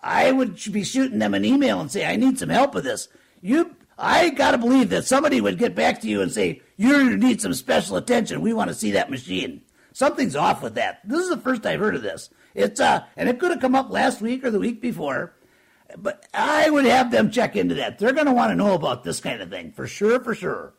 I 0.00 0.32
would 0.32 0.58
be 0.72 0.84
shooting 0.84 1.18
them 1.18 1.34
an 1.34 1.44
email 1.44 1.80
and 1.80 1.90
say, 1.90 2.06
I 2.06 2.16
need 2.16 2.38
some 2.38 2.48
help 2.48 2.74
with 2.74 2.84
this. 2.84 3.08
You 3.42 3.76
I 3.98 4.30
gotta 4.30 4.58
believe 4.58 4.90
that 4.90 5.06
somebody 5.06 5.40
would 5.40 5.58
get 5.58 5.74
back 5.74 6.00
to 6.00 6.08
you 6.08 6.20
and 6.20 6.30
say, 6.30 6.62
You 6.76 7.16
need 7.16 7.40
some 7.40 7.54
special 7.54 7.96
attention. 7.96 8.40
We 8.40 8.52
want 8.52 8.68
to 8.68 8.74
see 8.74 8.90
that 8.92 9.10
machine. 9.10 9.62
Something's 9.92 10.36
off 10.36 10.62
with 10.62 10.74
that. 10.74 11.00
This 11.04 11.20
is 11.20 11.30
the 11.30 11.38
first 11.38 11.64
I've 11.64 11.80
heard 11.80 11.94
of 11.94 12.02
this. 12.02 12.28
It's 12.54 12.80
uh 12.80 13.04
and 13.16 13.28
it 13.28 13.38
could 13.38 13.50
have 13.50 13.60
come 13.60 13.74
up 13.74 13.90
last 13.90 14.20
week 14.20 14.44
or 14.44 14.50
the 14.50 14.60
week 14.60 14.80
before. 14.80 15.34
But 15.96 16.26
I 16.34 16.68
would 16.68 16.84
have 16.84 17.10
them 17.10 17.30
check 17.30 17.56
into 17.56 17.74
that. 17.76 17.98
They're 17.98 18.12
going 18.12 18.26
to 18.26 18.32
want 18.32 18.50
to 18.50 18.56
know 18.56 18.74
about 18.74 19.04
this 19.04 19.20
kind 19.20 19.40
of 19.40 19.50
thing 19.50 19.70
for 19.72 19.86
sure, 19.86 20.22
for 20.22 20.34
sure. 20.34 20.74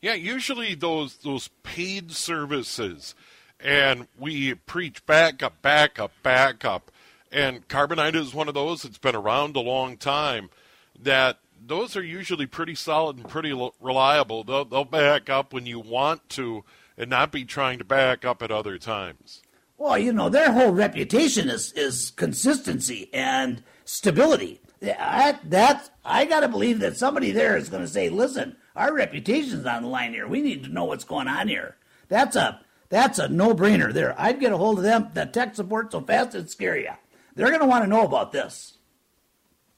Yeah, 0.00 0.14
usually 0.14 0.74
those 0.74 1.16
those 1.18 1.48
paid 1.62 2.12
services, 2.12 3.14
and 3.60 4.08
we 4.18 4.54
preach 4.54 5.04
backup, 5.06 5.62
backup, 5.62 6.12
backup, 6.22 6.90
and 7.32 7.66
Carbonite 7.68 8.14
is 8.14 8.34
one 8.34 8.48
of 8.48 8.54
those. 8.54 8.84
It's 8.84 8.98
been 8.98 9.16
around 9.16 9.56
a 9.56 9.60
long 9.60 9.96
time. 9.96 10.50
That 10.98 11.38
those 11.64 11.96
are 11.96 12.02
usually 12.02 12.46
pretty 12.46 12.74
solid 12.74 13.16
and 13.16 13.28
pretty 13.28 13.52
reliable. 13.80 14.44
They'll, 14.44 14.64
they'll 14.64 14.84
back 14.84 15.30
up 15.30 15.52
when 15.52 15.66
you 15.66 15.80
want 15.80 16.28
to, 16.30 16.64
and 16.96 17.10
not 17.10 17.32
be 17.32 17.44
trying 17.44 17.78
to 17.78 17.84
back 17.84 18.24
up 18.24 18.42
at 18.42 18.50
other 18.50 18.78
times. 18.78 19.42
Well, 19.78 19.98
you 19.98 20.12
know, 20.12 20.28
their 20.28 20.52
whole 20.52 20.72
reputation 20.72 21.50
is, 21.50 21.72
is 21.72 22.10
consistency 22.10 23.10
and 23.12 23.62
stability. 23.84 24.60
That, 24.80 25.50
that 25.50 25.90
I 26.04 26.24
got 26.24 26.40
to 26.40 26.48
believe 26.48 26.80
that 26.80 26.96
somebody 26.96 27.30
there 27.30 27.56
is 27.56 27.68
going 27.68 27.82
to 27.82 27.88
say, 27.88 28.08
listen, 28.08 28.56
our 28.74 28.94
reputation's 28.94 29.66
on 29.66 29.82
the 29.82 29.88
line 29.88 30.12
here. 30.12 30.26
We 30.26 30.40
need 30.40 30.64
to 30.64 30.70
know 30.70 30.84
what's 30.84 31.04
going 31.04 31.28
on 31.28 31.48
here. 31.48 31.76
That's 32.08 32.36
a 32.36 32.60
that's 32.88 33.18
a 33.18 33.28
no 33.28 33.52
brainer 33.52 33.92
there. 33.92 34.14
I'd 34.16 34.38
get 34.38 34.52
a 34.52 34.56
hold 34.56 34.78
of 34.78 34.84
them, 34.84 35.08
the 35.12 35.26
tech 35.26 35.56
support, 35.56 35.90
so 35.90 36.00
fast 36.00 36.34
it'd 36.34 36.50
scare 36.50 36.78
you. 36.78 36.92
They're 37.34 37.48
going 37.48 37.60
to 37.60 37.66
want 37.66 37.84
to 37.84 37.90
know 37.90 38.04
about 38.04 38.32
this. 38.32 38.75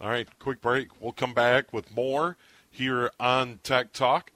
All 0.01 0.09
right, 0.09 0.29
quick 0.39 0.61
break. 0.61 0.89
We'll 1.01 1.13
come 1.13 1.35
back 1.35 1.73
with 1.73 1.95
more 1.95 2.37
here 2.71 3.11
on 3.19 3.59
Tech 3.65 3.93
Talk. 3.93 4.31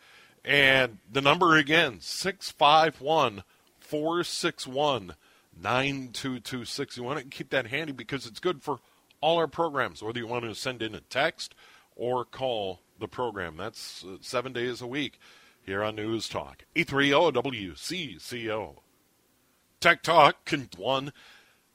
And 0.45 0.99
the 1.11 1.21
number 1.21 1.57
again, 1.57 1.99
651 2.00 3.45
461 3.78 5.14
9226. 5.61 6.97
You 6.97 7.02
want 7.04 7.21
to 7.21 7.25
keep 7.26 7.50
that 7.50 7.66
handy 7.66 7.92
because 7.92 8.26
it's 8.26 8.40
good 8.40 8.61
for 8.61 8.81
all 9.21 9.38
our 9.38 9.47
programs, 9.47 10.02
whether 10.02 10.19
you 10.19 10.26
want 10.26 10.45
to 10.45 10.54
send 10.57 10.83
in 10.83 10.97
a 10.97 11.00
text 11.00 11.54
or 11.95 12.25
call 12.25 12.81
the 12.99 13.07
program. 13.07 13.57
That's 13.57 14.04
uh, 14.04 14.16
seven 14.21 14.52
days 14.52 14.83
a 14.83 14.87
week 14.88 15.21
here 15.64 15.85
on 15.85 15.95
News 15.95 16.28
Talk. 16.28 16.64
830 16.75 17.40
WCCO. 17.40 18.76
Tech 19.78 20.02
Talk, 20.02 20.45
can 20.45 20.69
1 20.76 21.12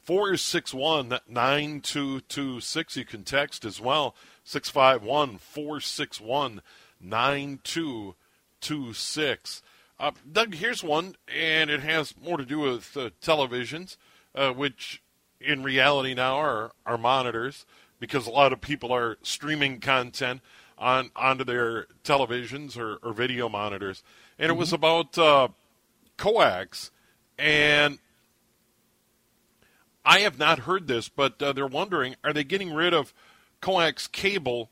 461 0.08 1.20
9226. 1.28 2.96
You 2.96 3.04
can 3.04 3.26
text 3.26 3.66
as 3.66 3.82
well, 3.82 4.16
651 4.46 5.38
461 5.38 6.62
9226. 7.02 9.62
Uh, 10.00 10.12
Doug, 10.32 10.54
here's 10.56 10.82
one, 10.82 11.18
and 11.28 11.70
it 11.70 11.82
has 11.82 12.14
more 12.24 12.38
to 12.38 12.46
do 12.46 12.60
with 12.60 12.96
uh, 12.96 13.10
televisions, 13.22 13.98
uh, 14.34 14.52
which 14.52 15.04
in 15.42 15.62
reality 15.62 16.14
now 16.14 16.38
are, 16.38 16.72
are 16.86 16.98
monitors 16.98 17.66
because 18.00 18.28
a 18.28 18.32
lot 18.32 18.54
of 18.54 18.62
people 18.62 18.94
are 18.94 19.18
streaming 19.24 19.82
content 19.82 20.40
on 20.78 21.12
onto 21.18 21.44
their 21.44 21.88
televisions 22.06 22.78
or, 22.78 22.96
or 23.04 23.12
video 23.12 23.50
monitors. 23.50 24.04
And 24.40 24.50
mm-hmm. 24.50 24.56
it 24.56 24.60
was 24.60 24.70
mm-hmm. 24.70 24.76
about 24.76 25.18
uh, 25.18 25.50
coax, 26.16 26.92
and 27.38 28.00
I 30.08 30.20
have 30.20 30.40
not 30.40 30.60
heard 30.60 30.88
this, 30.88 31.10
but 31.10 31.42
uh, 31.42 31.54
they're 31.54 31.68
wondering: 31.68 32.16
Are 32.24 32.34
they 32.34 32.44
getting 32.44 32.74
rid 32.74 32.94
of 32.94 33.14
coax 33.62 34.08
cable 34.08 34.72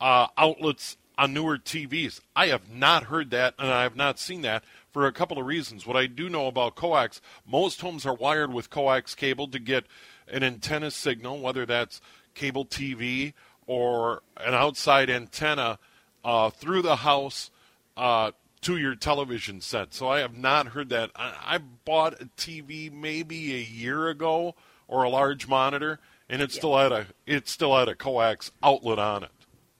uh, 0.00 0.26
outlets 0.36 0.96
on 1.20 1.34
newer 1.34 1.58
TVs. 1.58 2.20
I 2.34 2.46
have 2.46 2.70
not 2.70 3.04
heard 3.04 3.30
that, 3.30 3.54
and 3.58 3.68
I 3.68 3.82
have 3.82 3.94
not 3.94 4.18
seen 4.18 4.40
that 4.42 4.64
for 4.90 5.06
a 5.06 5.12
couple 5.12 5.38
of 5.38 5.44
reasons. 5.44 5.86
What 5.86 5.96
I 5.96 6.06
do 6.06 6.30
know 6.30 6.46
about 6.46 6.76
coax, 6.76 7.20
most 7.46 7.82
homes 7.82 8.06
are 8.06 8.14
wired 8.14 8.52
with 8.52 8.70
coax 8.70 9.14
cable 9.14 9.46
to 9.48 9.58
get 9.58 9.84
an 10.28 10.42
antenna 10.42 10.90
signal, 10.90 11.40
whether 11.40 11.66
that's 11.66 12.00
cable 12.34 12.64
TV 12.64 13.34
or 13.66 14.22
an 14.38 14.54
outside 14.54 15.10
antenna 15.10 15.78
uh, 16.24 16.48
through 16.48 16.80
the 16.80 16.96
house 16.96 17.50
uh, 17.98 18.30
to 18.62 18.76
your 18.76 18.94
television 18.94 19.60
set. 19.60 19.94
So 19.94 20.08
I 20.08 20.20
have 20.20 20.36
not 20.36 20.68
heard 20.68 20.88
that. 20.90 21.10
I, 21.16 21.34
I 21.42 21.58
bought 21.58 22.20
a 22.20 22.26
TV 22.36 22.92
maybe 22.92 23.54
a 23.54 23.60
year 23.60 24.08
ago 24.08 24.54
or 24.86 25.02
a 25.02 25.08
large 25.08 25.48
monitor, 25.48 26.00
and 26.28 26.42
it 26.42 26.52
still 26.52 26.76
had 26.76 26.92
a 26.92 27.06
it 27.26 27.48
still 27.48 27.76
had 27.76 27.88
a 27.88 27.94
coax 27.94 28.50
outlet 28.62 28.98
on 28.98 29.24
it. 29.24 29.30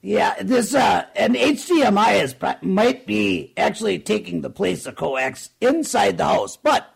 Yeah, 0.03 0.43
this 0.43 0.75
uh, 0.75 1.05
and 1.15 1.35
HDMI 1.35 2.23
is 2.23 2.35
might 2.63 3.07
be 3.07 3.53
actually 3.57 3.99
taking 3.99 4.41
the 4.41 4.51
place 4.51 4.87
of 4.87 4.97
coax 4.97 5.51
inside 5.61 6.17
the 6.17 6.25
house. 6.25 6.57
But 6.57 6.89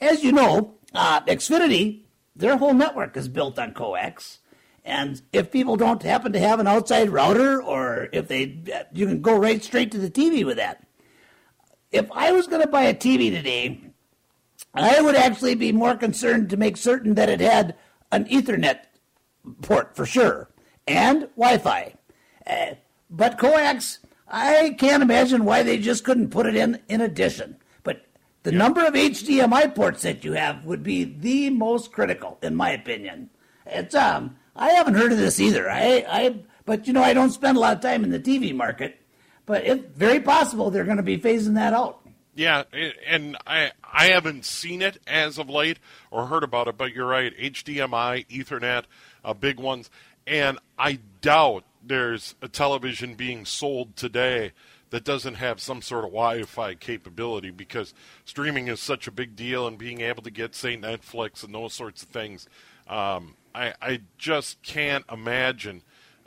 as 0.00 0.24
you 0.24 0.32
know, 0.32 0.74
uh, 0.92 1.20
Xfinity, 1.20 2.02
their 2.34 2.56
whole 2.56 2.74
network 2.74 3.16
is 3.16 3.28
built 3.28 3.58
on 3.58 3.74
coax. 3.74 4.40
And 4.84 5.22
if 5.32 5.52
people 5.52 5.76
don't 5.76 6.02
happen 6.02 6.32
to 6.32 6.40
have 6.40 6.58
an 6.58 6.66
outside 6.66 7.10
router, 7.10 7.62
or 7.62 8.08
if 8.12 8.26
they, 8.26 8.58
you 8.92 9.06
can 9.06 9.22
go 9.22 9.38
right 9.38 9.62
straight 9.62 9.92
to 9.92 9.98
the 9.98 10.10
TV 10.10 10.44
with 10.44 10.56
that. 10.56 10.84
If 11.92 12.10
I 12.12 12.32
was 12.32 12.46
going 12.46 12.62
to 12.62 12.68
buy 12.68 12.82
a 12.82 12.94
TV 12.94 13.30
today, 13.30 13.80
I 14.74 15.00
would 15.00 15.14
actually 15.14 15.54
be 15.54 15.72
more 15.72 15.94
concerned 15.94 16.50
to 16.50 16.56
make 16.56 16.76
certain 16.76 17.14
that 17.14 17.28
it 17.28 17.40
had 17.40 17.76
an 18.10 18.24
Ethernet 18.24 18.80
port 19.60 19.94
for 19.94 20.06
sure 20.06 20.48
and 20.86 21.22
Wi-Fi 21.36 21.94
uh, 22.46 22.74
but 23.10 23.38
coax, 23.38 23.98
I 24.26 24.74
can't 24.78 25.02
imagine 25.02 25.44
why 25.44 25.62
they 25.62 25.78
just 25.78 26.04
couldn't 26.04 26.30
put 26.30 26.46
it 26.46 26.56
in 26.56 26.80
in 26.88 27.00
addition. 27.00 27.56
But 27.82 28.06
the 28.42 28.52
yeah. 28.52 28.58
number 28.58 28.84
of 28.84 28.94
HDMI 28.94 29.74
ports 29.74 30.02
that 30.02 30.24
you 30.24 30.32
have 30.32 30.64
would 30.64 30.82
be 30.82 31.04
the 31.04 31.50
most 31.50 31.92
critical, 31.92 32.38
in 32.42 32.56
my 32.56 32.70
opinion. 32.70 33.30
It's 33.66 33.94
um, 33.94 34.36
I 34.56 34.70
haven't 34.70 34.94
heard 34.94 35.12
of 35.12 35.18
this 35.18 35.40
either. 35.40 35.70
I, 35.70 36.04
I, 36.08 36.36
but 36.64 36.86
you 36.86 36.92
know, 36.92 37.02
I 37.02 37.12
don't 37.12 37.30
spend 37.30 37.56
a 37.56 37.60
lot 37.60 37.76
of 37.76 37.82
time 37.82 38.02
in 38.02 38.10
the 38.10 38.20
TV 38.20 38.54
market. 38.54 38.98
But 39.46 39.64
it's 39.64 39.84
very 39.96 40.20
possible 40.20 40.70
they're 40.70 40.84
going 40.84 40.98
to 40.98 41.02
be 41.02 41.18
phasing 41.18 41.54
that 41.54 41.72
out. 41.72 42.00
Yeah, 42.34 42.62
and 43.06 43.36
I 43.46 43.72
I 43.82 44.06
haven't 44.06 44.46
seen 44.46 44.80
it 44.80 44.98
as 45.06 45.36
of 45.38 45.50
late 45.50 45.78
or 46.10 46.26
heard 46.26 46.44
about 46.44 46.68
it, 46.68 46.78
but 46.78 46.94
you're 46.94 47.06
right. 47.06 47.36
HDMI, 47.36 48.26
Ethernet, 48.28 48.84
uh, 49.22 49.34
big 49.34 49.60
ones, 49.60 49.90
and 50.26 50.58
I 50.78 51.00
doubt 51.20 51.64
there's 51.84 52.34
a 52.40 52.48
television 52.48 53.14
being 53.14 53.44
sold 53.44 53.96
today 53.96 54.52
that 54.90 55.04
doesn't 55.04 55.34
have 55.34 55.60
some 55.60 55.82
sort 55.82 56.04
of 56.04 56.10
Wi-Fi 56.10 56.74
capability 56.74 57.50
because 57.50 57.94
streaming 58.24 58.68
is 58.68 58.78
such 58.78 59.06
a 59.06 59.10
big 59.10 59.34
deal 59.34 59.66
and 59.66 59.78
being 59.78 60.02
able 60.02 60.22
to 60.22 60.30
get 60.30 60.54
say 60.54 60.76
Netflix 60.76 61.42
and 61.42 61.54
those 61.54 61.72
sorts 61.72 62.02
of 62.02 62.10
things. 62.10 62.46
Um, 62.88 63.36
I, 63.54 63.74
I 63.80 64.00
just 64.18 64.62
can't 64.62 65.04
imagine. 65.10 65.82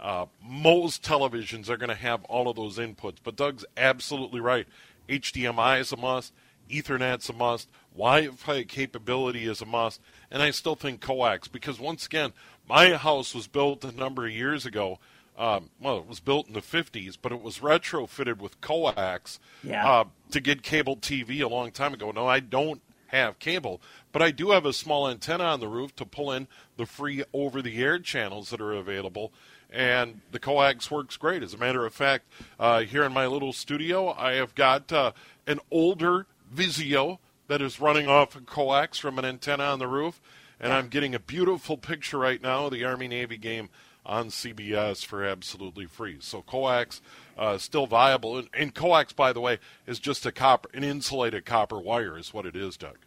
Uh, 0.06 0.28
most 0.40 1.02
televisions 1.02 1.68
are 1.68 1.78
going 1.78 1.90
to 1.90 1.96
have 1.96 2.24
all 2.26 2.48
of 2.48 2.56
those 2.56 2.78
inputs, 2.78 3.18
but 3.24 3.36
Doug's 3.36 3.66
absolutely 3.76 4.40
right. 4.40 4.68
HDMI 5.10 5.80
is 5.80 5.92
a 5.92 5.98
must. 5.98 6.32
Ethernet's 6.70 7.28
a 7.30 7.34
must. 7.34 7.68
Wi-Fi 7.96 8.64
capability 8.66 9.46
is 9.46 9.62
a 9.62 9.66
must, 9.66 10.00
and 10.30 10.44
I 10.44 10.52
still 10.52 10.76
think 10.76 11.02
coax 11.02 11.48
because 11.48 11.80
once 11.80 12.06
again, 12.06 12.34
my 12.70 12.92
house 12.96 13.34
was 13.34 13.48
built 13.48 13.84
a 13.84 13.92
number 13.92 14.28
of 14.28 14.32
years 14.32 14.64
ago 14.66 15.00
um, 15.38 15.70
well, 15.82 15.98
it 15.98 16.08
was 16.08 16.20
built 16.20 16.48
in 16.48 16.54
the 16.54 16.62
50s, 16.62 17.18
but 17.22 17.32
it 17.32 17.42
was 17.42 17.60
retrofitted 17.60 18.38
with 18.38 18.62
coax 18.62 19.40
yeah. 19.64 19.88
uh, 19.88 20.04
to 20.32 20.40
get 20.40 20.64
cable 20.64 20.96
TV 20.96 21.42
a 21.42 21.48
long 21.48 21.72
time 21.72 21.94
ago. 21.94 22.12
No, 22.12 22.26
I 22.28 22.40
don't 22.40 22.82
have 23.08 23.40
cable, 23.40 23.82
but 24.12 24.22
I 24.22 24.32
do 24.32 24.52
have 24.52 24.66
a 24.66 24.74
small 24.74 25.10
antenna 25.10 25.44
on 25.44 25.60
the 25.60 25.68
roof 25.68 25.96
to 25.98 26.06
pull 26.06 26.32
in 26.32 26.48
the 26.78 26.86
free 26.86 27.24
over 27.34 27.62
the 27.62 27.84
air 27.84 28.00
channels 28.00 28.50
that 28.50 28.62
are 28.62 28.74
available. 28.74 29.34
And 29.76 30.22
the 30.32 30.40
coax 30.40 30.90
works 30.90 31.18
great. 31.18 31.44
As 31.44 31.54
a 31.54 31.58
matter 31.58 31.86
of 31.86 31.94
fact, 31.94 32.26
uh, 32.58 32.82
here 32.82 33.04
in 33.04 33.12
my 33.12 33.28
little 33.28 33.52
studio, 33.52 34.14
I 34.14 34.36
have 34.36 34.56
got 34.56 34.92
uh, 34.94 35.12
an 35.46 35.60
older 35.70 36.28
Vizio 36.54 37.20
that 37.48 37.62
is 37.62 37.82
running 37.82 38.08
off 38.08 38.38
a 38.38 38.40
coax 38.40 38.98
from 38.98 39.20
an 39.20 39.26
antenna 39.26 39.66
on 39.66 39.80
the 39.80 39.88
roof. 39.88 40.22
And 40.62 40.72
I'm 40.72 40.88
getting 40.88 41.14
a 41.14 41.20
beautiful 41.20 41.76
picture 41.76 42.18
right 42.18 42.42
now 42.42 42.68
of 42.68 42.72
the 42.72 42.86
Army 42.86 43.10
Navy 43.10 43.38
game 43.38 43.70
on 44.06 44.28
CBS 44.28 45.06
for 45.06 45.26
absolutely 45.26 45.86
free. 45.86 46.18
So 46.22 46.42
coax 46.42 47.02
uh, 47.38 47.58
still 47.58 47.86
viable, 47.86 48.38
and, 48.38 48.48
and, 48.54 48.74
coax, 48.74 49.12
by 49.12 49.34
the 49.34 49.42
way, 49.42 49.60
is 49.88 50.00
just 50.00 50.26
a 50.26 50.32
copper, 50.32 50.70
an 50.74 50.84
insulated 50.84 51.44
copper 51.44 51.80
wire, 51.80 52.18
is 52.18 52.34
what 52.34 52.46
it 52.46 52.56
is, 52.56 52.78
Doug. 52.78 52.98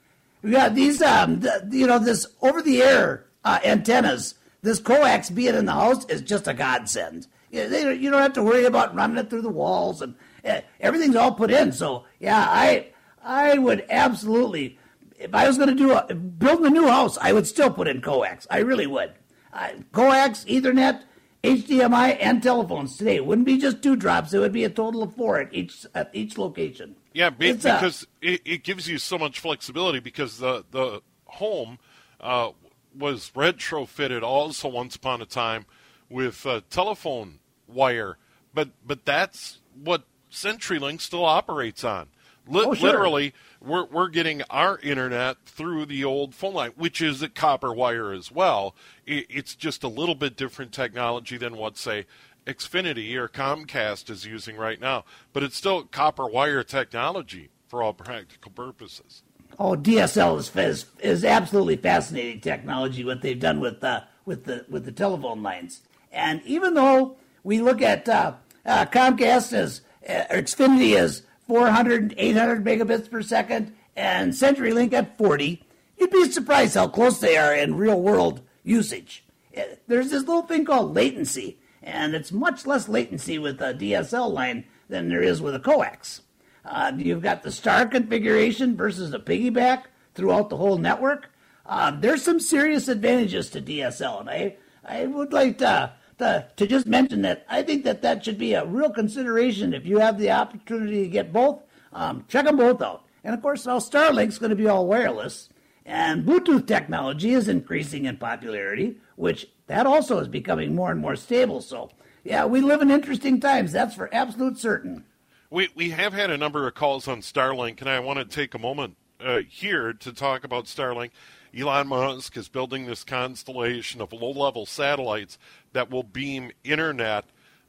Yeah, 0.43 0.69
these, 0.69 1.01
um, 1.01 1.41
the, 1.41 1.67
you 1.71 1.87
know, 1.87 1.99
this 1.99 2.27
over-the-air 2.43 3.25
uh, 3.45 3.59
antennas, 3.65 4.35
this 4.69 4.79
coax, 4.79 5.31
being 5.31 5.55
in 5.55 5.65
the 5.65 5.73
house, 5.73 6.05
is 6.07 6.23
just 6.23 6.47
a 6.47 6.55
godsend. 6.55 7.27
You, 7.51 7.69
they, 7.69 7.95
you 7.95 8.11
don't 8.11 8.23
have 8.23 8.35
to 8.35 8.43
worry 8.43 8.65
about 8.65 8.95
running 8.95 9.17
it 9.17 9.31
through 9.31 9.43
the 9.43 9.49
walls, 9.49 10.03
and 10.03 10.15
uh, 10.45 10.61
everything's 10.81 11.17
all 11.17 11.33
put 11.33 11.51
in. 11.51 11.73
So, 11.73 12.05
yeah, 12.21 12.45
I, 12.49 12.89
I 13.23 13.59
would 13.59 13.87
absolutely, 13.89 14.79
if 15.19 15.35
I 15.35 15.47
was 15.47 15.57
going 15.57 15.71
to 15.71 15.75
do 15.75 15.93
a, 15.93 16.15
build 16.15 16.65
a 16.65 16.71
new 16.71 16.87
house, 16.87 17.17
I 17.19 17.33
would 17.33 17.47
still 17.47 17.71
put 17.71 17.89
in 17.89 18.01
coax. 18.01 18.47
I 18.51 18.59
really 18.59 18.87
would 18.87 19.13
uh, 19.53 19.71
coax, 19.93 20.45
Ethernet, 20.45 21.03
HDMI, 21.43 22.19
and 22.21 22.43
telephones 22.43 22.97
today. 22.97 23.17
It 23.17 23.27
wouldn't 23.27 23.47
be 23.47 23.59
just 23.59 23.83
two 23.83 23.97
drops; 23.97 24.33
it 24.33 24.39
would 24.39 24.53
be 24.53 24.65
a 24.65 24.71
total 24.71 25.03
of 25.03 25.15
four 25.17 25.39
at 25.39 25.55
each 25.55 25.87
at 25.95 26.11
each 26.13 26.37
location. 26.37 26.97
Yeah, 27.15 27.29
uh, 27.29 27.31
because 27.31 28.03
uh, 28.05 28.07
it, 28.23 28.43
it, 28.45 28.65
gives 28.65 28.89
you 28.89 28.99
so 28.99 29.19
much 29.19 29.41
flexibility. 29.41 30.01
Because 30.01 30.39
the 30.39 30.65
the 30.71 31.01
home 31.27 31.79
uh, 32.21 32.51
was 32.99 33.31
retrofitted 33.35 34.23
also 34.23 34.69
once 34.69 34.97
upon 34.97 35.23
a 35.23 35.27
time 35.27 35.67
with 36.09 36.45
a 36.47 36.63
telephone 36.63 37.39
wire, 37.67 38.19
but 38.53 38.71
but 38.87 39.05
that's 39.05 39.61
what 39.75 40.05
CenturyLink 40.31 41.01
still 41.01 41.25
operates 41.25 41.85
on. 41.85 42.09
Li- 42.47 42.65
oh, 42.67 42.75
sure. 42.75 42.91
Literally, 42.91 43.35
we're, 43.61 43.85
we're 43.85 44.09
getting 44.09 44.43
our 44.49 44.79
internet 44.79 45.37
through 45.45 45.85
the 45.85 46.03
old 46.03 46.35
phone 46.35 46.55
line, 46.55 46.73
which 46.77 47.03
is 47.03 47.21
a 47.23 47.29
copper 47.29 47.75
wire 47.75 48.13
as 48.13 48.33
well. 48.33 48.75
It, 49.07 49.27
it's 49.29 49.55
just 49.55 49.85
a 49.85 49.89
little 49.89 50.15
bit 50.15 50.35
different 50.35 50.73
technology 50.73 51.37
than 51.37 51.59
what, 51.59 51.77
say, 51.77 52.07
Xfinity 52.47 53.15
or 53.17 53.29
Comcast 53.29 54.09
is 54.09 54.25
using 54.25 54.57
right 54.57 54.81
now. 54.81 55.05
But 55.35 55.43
it's 55.43 55.57
still 55.57 55.85
copper 55.85 56.27
wire 56.27 56.65
technology. 56.65 57.51
for 57.69 57.83
all 57.83 57.93
practical 57.93 58.51
purposes. 58.51 59.23
Oh, 59.61 59.75
DSL 59.77 60.39
is 60.39 60.55
is, 60.55 60.87
is 61.01 61.25
absolutely 61.25 61.77
fascinating 61.77 62.41
technology. 62.41 63.05
What 63.05 63.23
they've 63.23 63.39
done 63.39 63.59
with 63.59 63.83
uh, 63.83 64.03
with 64.25 64.45
the 64.45 64.65
with 64.69 64.85
the 64.85 64.93
telephone 64.93 65.43
lines, 65.43 65.81
and 66.13 66.41
even 66.45 66.75
though 66.75 67.17
we 67.43 67.61
look 67.61 67.83
at 67.83 68.09
uh, 68.09 68.35
uh, 68.65 68.87
Comcast 68.87 69.53
as 69.53 69.81
uh, 70.09 70.25
Xfinity 70.31 70.95
as 70.97 71.23
400 71.49 72.03
and 72.03 72.15
800 72.17 72.65
megabits 72.65 73.11
per 73.11 73.21
second, 73.21 73.75
and 73.97 74.33
CenturyLink 74.33 74.93
at 74.93 75.19
40, 75.19 75.65
you'd 75.97 76.11
be 76.11 76.31
surprised 76.31 76.77
how 76.77 76.87
close 76.87 77.19
they 77.19 77.37
are 77.37 77.55
in 77.55 77.75
real 77.75 78.01
world 78.01 78.43
usage. 78.63 79.25
Uh, 79.57 79.63
there's 79.89 80.11
this 80.11 80.23
little 80.23 80.43
thing 80.43 80.65
called 80.65 80.95
latency, 80.95 81.59
and 81.83 82.15
it's 82.15 82.31
much 82.31 82.65
less 82.65 82.89
latency 82.89 83.39
with 83.39 83.61
a 83.61 83.75
DSL 83.75 84.31
line 84.33 84.65
than 84.89 85.09
there 85.09 85.23
is 85.23 85.43
with 85.43 85.55
a 85.55 85.61
coax. 85.61 86.21
Uh, 86.69 86.93
you've 86.97 87.23
got 87.23 87.43
the 87.43 87.51
star 87.51 87.87
configuration 87.87 88.77
versus 88.77 89.15
a 89.15 89.19
piggyback 89.19 89.85
throughout 90.15 90.51
the 90.51 90.57
whole 90.57 90.77
network. 90.77 91.31
Uh, 91.65 91.91
there's 91.91 92.23
some 92.23 92.39
serious 92.39 92.89
advantages 92.89 93.49
to 93.51 93.63
DSL, 93.63 94.21
and 94.21 94.31
I, 94.31 94.57
I 94.85 95.07
would 95.07 95.33
like 95.33 95.59
to, 95.59 95.93
to, 96.19 96.47
to 96.57 96.67
just 96.67 96.87
mention 96.87 97.23
that 97.23 97.47
I 97.49 97.63
think 97.63 97.85
that 97.85 98.03
that 98.03 98.25
should 98.25 98.39
be 98.39 98.53
a 98.53 98.67
real 98.67 98.91
consideration 98.91 99.73
if 99.73 99.87
you 99.87 99.99
have 99.99 100.19
the 100.19 100.31
opportunity 100.31 101.05
to 101.05 101.09
get 101.09 101.33
both. 101.33 101.63
Um, 101.93 102.25
check 102.29 102.45
them 102.45 102.59
both 102.59 102.83
out. 102.83 103.05
And 103.25 103.35
of 103.35 103.41
course, 103.41 103.65
now 103.67 103.79
Starlink's 103.79 104.39
going 104.39 104.51
to 104.51 104.57
be 104.57 104.69
all 104.69 104.87
wireless, 104.87 105.49
and 105.87 106.25
Bluetooth 106.25 106.67
technology 106.67 107.33
is 107.33 107.49
increasing 107.49 108.05
in 108.05 108.19
popularity, 108.19 108.97
which 109.17 109.49
that 109.69 109.87
also 109.87 110.19
is 110.19 110.29
becoming 110.29 110.75
more 110.75 110.91
and 110.91 111.01
more 111.01 111.17
stable. 111.17 111.63
So, 111.63 111.91
yeah, 112.25 112.45
we 112.45 112.61
live 112.61 112.83
in 112.83 112.91
interesting 112.91 113.41
times. 113.41 113.73
That's 113.73 113.95
for 113.95 114.13
absolute 114.15 114.59
certain. 114.59 115.05
We 115.51 115.71
we 115.75 115.91
have 115.91 116.13
had 116.13 116.31
a 116.31 116.37
number 116.37 116.67
of 116.67 116.75
calls 116.75 117.09
on 117.09 117.23
Starlink, 117.23 117.81
and 117.81 117.89
I 117.89 118.01
want 118.01 118.19
to 118.19 118.25
take 118.27 118.53
a 118.53 118.59
moment 118.59 118.97
uh, 119.19 119.41
here 119.49 119.95
to 119.95 120.13
talk 120.13 120.45
about 120.45 120.67
Starlink. 120.67 121.11
Elon 121.59 121.89
Musk 121.89 122.37
is 122.37 122.49
building 122.49 122.85
this 122.85 123.03
constellation 123.03 124.03
of 124.03 124.13
low-level 124.13 124.67
satellites 124.67 125.39
that 125.73 125.91
will 125.91 126.03
beam 126.03 126.51
internet 126.65 127.25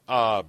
uh, 0.10 0.44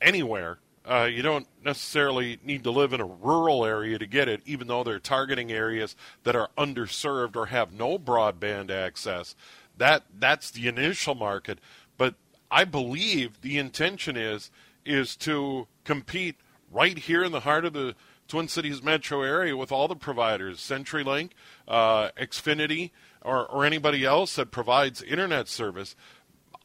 anywhere. 0.00 0.58
Uh, 0.88 1.08
you 1.10 1.22
don't 1.22 1.48
necessarily 1.64 2.38
need 2.44 2.62
to 2.62 2.70
live 2.70 2.92
in 2.92 3.00
a 3.00 3.04
rural 3.04 3.64
area 3.64 3.98
to 3.98 4.06
get 4.06 4.28
it, 4.28 4.40
even 4.46 4.68
though 4.68 4.84
they're 4.84 5.00
targeting 5.00 5.50
areas 5.50 5.96
that 6.22 6.36
are 6.36 6.50
underserved 6.56 7.34
or 7.34 7.46
have 7.46 7.72
no 7.72 7.98
broadband 7.98 8.70
access. 8.70 9.34
That 9.76 10.04
that's 10.20 10.52
the 10.52 10.68
initial 10.68 11.16
market, 11.16 11.58
but 11.98 12.14
I 12.48 12.62
believe 12.62 13.40
the 13.40 13.58
intention 13.58 14.16
is 14.16 14.52
is 14.84 15.16
to 15.16 15.66
compete 15.82 16.36
right 16.76 16.98
here 16.98 17.24
in 17.24 17.32
the 17.32 17.40
heart 17.40 17.64
of 17.64 17.72
the 17.72 17.94
Twin 18.28 18.48
Cities 18.48 18.82
metro 18.82 19.22
area 19.22 19.56
with 19.56 19.72
all 19.72 19.88
the 19.88 19.96
providers, 19.96 20.58
CenturyLink, 20.58 21.30
uh, 21.66 22.10
Xfinity, 22.10 22.90
or, 23.22 23.46
or 23.46 23.64
anybody 23.64 24.04
else 24.04 24.36
that 24.36 24.50
provides 24.50 25.02
internet 25.02 25.48
service. 25.48 25.96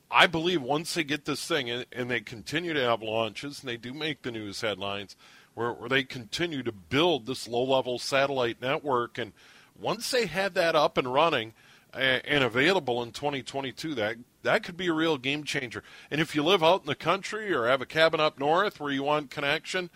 I 0.10 0.27
believe 0.27 0.62
once 0.62 0.94
they 0.94 1.06
get 1.06 1.24
this 1.24 1.48
thing 1.48 1.70
and, 1.70 1.86
and, 1.94 2.12
they 2.12 2.20
continue 2.20 2.74
to 2.74 2.82
have 2.82 3.01
launches 3.01 3.62
and 3.62 3.70
they 3.70 3.77
do 3.77 3.94
make 3.94 4.24
the 4.24 4.32
news 4.32 4.60
headlines 4.60 5.15
where, 5.53 5.72
where 5.72 5.88
they 5.88 6.03
continue 6.03 6.62
to 6.63 6.74
build 6.74 7.25
this 7.25 7.48
low 7.48 7.63
level 7.63 7.98
satellite 7.98 8.62
network. 8.62 9.18
And 9.18 9.32
once 9.80 10.12
they 10.12 10.25
have 10.25 10.53
that 10.56 10.75
up 10.75 10.98
and 10.98 11.13
running 11.13 11.53
and, 11.93 12.43
available 12.43 13.03
in 13.03 13.12
2022, 13.12 13.95
that, 13.95 14.17
that 14.43 14.63
could 14.63 14.77
be 14.77 14.88
a 14.88 14.93
real 14.93 15.17
game 15.17 15.43
changer. 15.43 15.83
And 16.10 16.21
if 16.21 16.36
you 16.36 16.43
live 16.43 16.63
out 16.63 16.81
in 16.81 16.88
the 16.88 16.95
country 16.95 17.53
or 17.53 17.67
have 17.67 17.81
a 17.81 17.86
cabin 17.86 18.19
up 18.19 18.39
north 18.39 18.79
where 18.79 18.91
you 18.91 19.03
want 19.03 19.29
connection, 19.29 19.89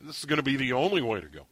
this 0.00 0.18
is 0.18 0.24
going 0.24 0.38
to 0.38 0.42
be 0.42 0.56
the 0.56 0.72
only 0.72 1.02
way 1.02 1.20
to 1.20 1.28
go. 1.28 1.46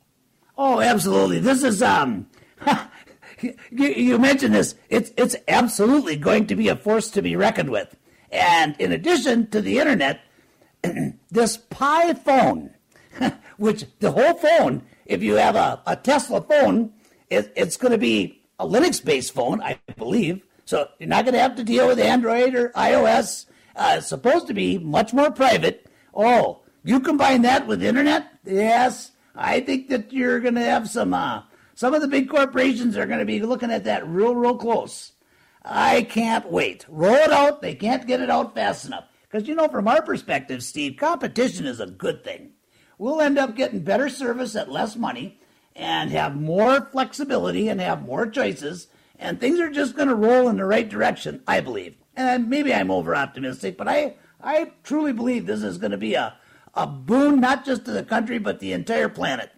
Oh, 0.57 0.80
absolutely. 0.80 1.38
This 1.38 1.62
is 1.62 1.83
um. 1.83 2.28
you, 3.40 3.54
you 3.71 4.19
mentioned 4.19 4.54
this. 4.54 4.75
It's 4.88 5.11
it's 5.16 5.37
absolutely 5.49 6.16
going 6.16 6.47
to 6.49 6.57
be 6.57 6.69
a 6.69 6.76
force 6.76 7.10
to 7.13 7.23
be 7.23 7.36
reckoned 7.36 7.71
with. 7.71 7.97
And 8.30 8.76
in 8.78 8.93
addition 8.93 9.49
to 9.49 9.60
the 9.60 9.78
internet, 9.78 10.21
this 11.30 11.56
Pi 11.56 12.15
phone, 12.15 12.75
which 13.56 13.86
the 14.00 14.13
whole 14.13 14.34
phone, 14.34 14.82
if 15.06 15.23
you 15.23 15.34
have 15.34 15.56
a, 15.56 15.80
a 15.86 15.97
Tesla 15.97 16.43
phone, 16.43 16.93
it, 17.28 17.52
it's 17.56 17.76
going 17.76 17.93
to 17.93 17.99
be 17.99 18.40
a 18.60 18.66
Linux 18.66 19.02
based 19.02 19.32
phone, 19.32 19.62
I 19.62 19.80
believe. 19.96 20.42
So 20.66 20.88
you're 20.99 21.08
not 21.08 21.25
going 21.25 21.34
to 21.34 21.40
have 21.40 21.56
to 21.56 21.64
deal 21.64 21.88
with 21.88 21.99
Android 21.99 22.54
or 22.54 22.68
iOS. 22.70 23.46
Uh, 23.75 23.94
it's 23.99 24.06
supposed 24.06 24.46
to 24.49 24.54
be 24.54 24.78
much 24.78 25.12
more 25.14 25.30
private. 25.30 25.86
Oh, 26.14 26.60
you 26.84 27.00
combine 27.00 27.42
that 27.42 27.66
with 27.66 27.82
internet, 27.82 28.30
yes, 28.44 29.12
I 29.34 29.60
think 29.60 29.88
that 29.88 30.12
you're 30.12 30.40
going 30.40 30.54
to 30.54 30.60
have 30.60 30.88
some. 30.88 31.14
Uh, 31.14 31.42
some 31.75 31.94
of 31.94 32.02
the 32.02 32.08
big 32.08 32.28
corporations 32.28 32.99
are 32.99 33.06
going 33.06 33.20
to 33.20 33.25
be 33.25 33.40
looking 33.40 33.70
at 33.70 33.84
that 33.84 34.06
real, 34.06 34.34
real 34.34 34.56
close. 34.56 35.12
I 35.64 36.02
can't 36.02 36.50
wait. 36.50 36.84
Roll 36.88 37.14
it 37.14 37.32
out. 37.32 37.62
They 37.62 37.75
can't 37.75 38.06
get 38.06 38.20
it 38.20 38.28
out 38.28 38.54
fast 38.54 38.84
enough. 38.84 39.04
Because, 39.23 39.49
you 39.49 39.54
know, 39.54 39.68
from 39.68 39.88
our 39.88 40.02
perspective, 40.02 40.62
Steve, 40.62 40.99
competition 40.99 41.64
is 41.64 41.80
a 41.80 41.86
good 41.86 42.23
thing. 42.23 42.50
We'll 42.99 43.23
end 43.23 43.38
up 43.38 43.56
getting 43.56 43.80
better 43.80 44.10
service 44.10 44.54
at 44.56 44.70
less 44.70 44.94
money 44.94 45.40
and 45.80 46.10
have 46.10 46.36
more 46.36 46.82
flexibility 46.93 47.69
and 47.69 47.80
have 47.80 48.02
more 48.02 48.26
choices. 48.26 48.88
And 49.19 49.40
things 49.40 49.58
are 49.58 49.71
just 49.71 49.97
going 49.97 50.08
to 50.08 50.14
roll 50.14 50.47
in 50.49 50.58
the 50.58 50.64
right 50.66 50.86
direction, 50.86 51.43
I 51.49 51.60
believe. 51.60 51.97
And 52.14 52.50
maybe 52.50 52.75
I'm 52.75 52.90
over 52.90 53.16
optimistic, 53.16 53.78
but 53.78 53.88
I, 53.88 54.16
I 54.43 54.73
truly 54.84 55.14
believe 55.14 55.47
this 55.47 55.62
is 55.62 55.78
going 55.78 55.93
to 55.93 55.97
be 55.97 56.14
a, 56.14 56.36
a 56.75 56.86
boon 56.86 57.40
not 57.40 57.64
just 57.64 57.86
to 57.86 57.93
the 57.93 58.02
country 58.02 58.38
but 58.38 58.60
the 58.60 58.75
entire 58.75 59.08
planet. 59.08 59.52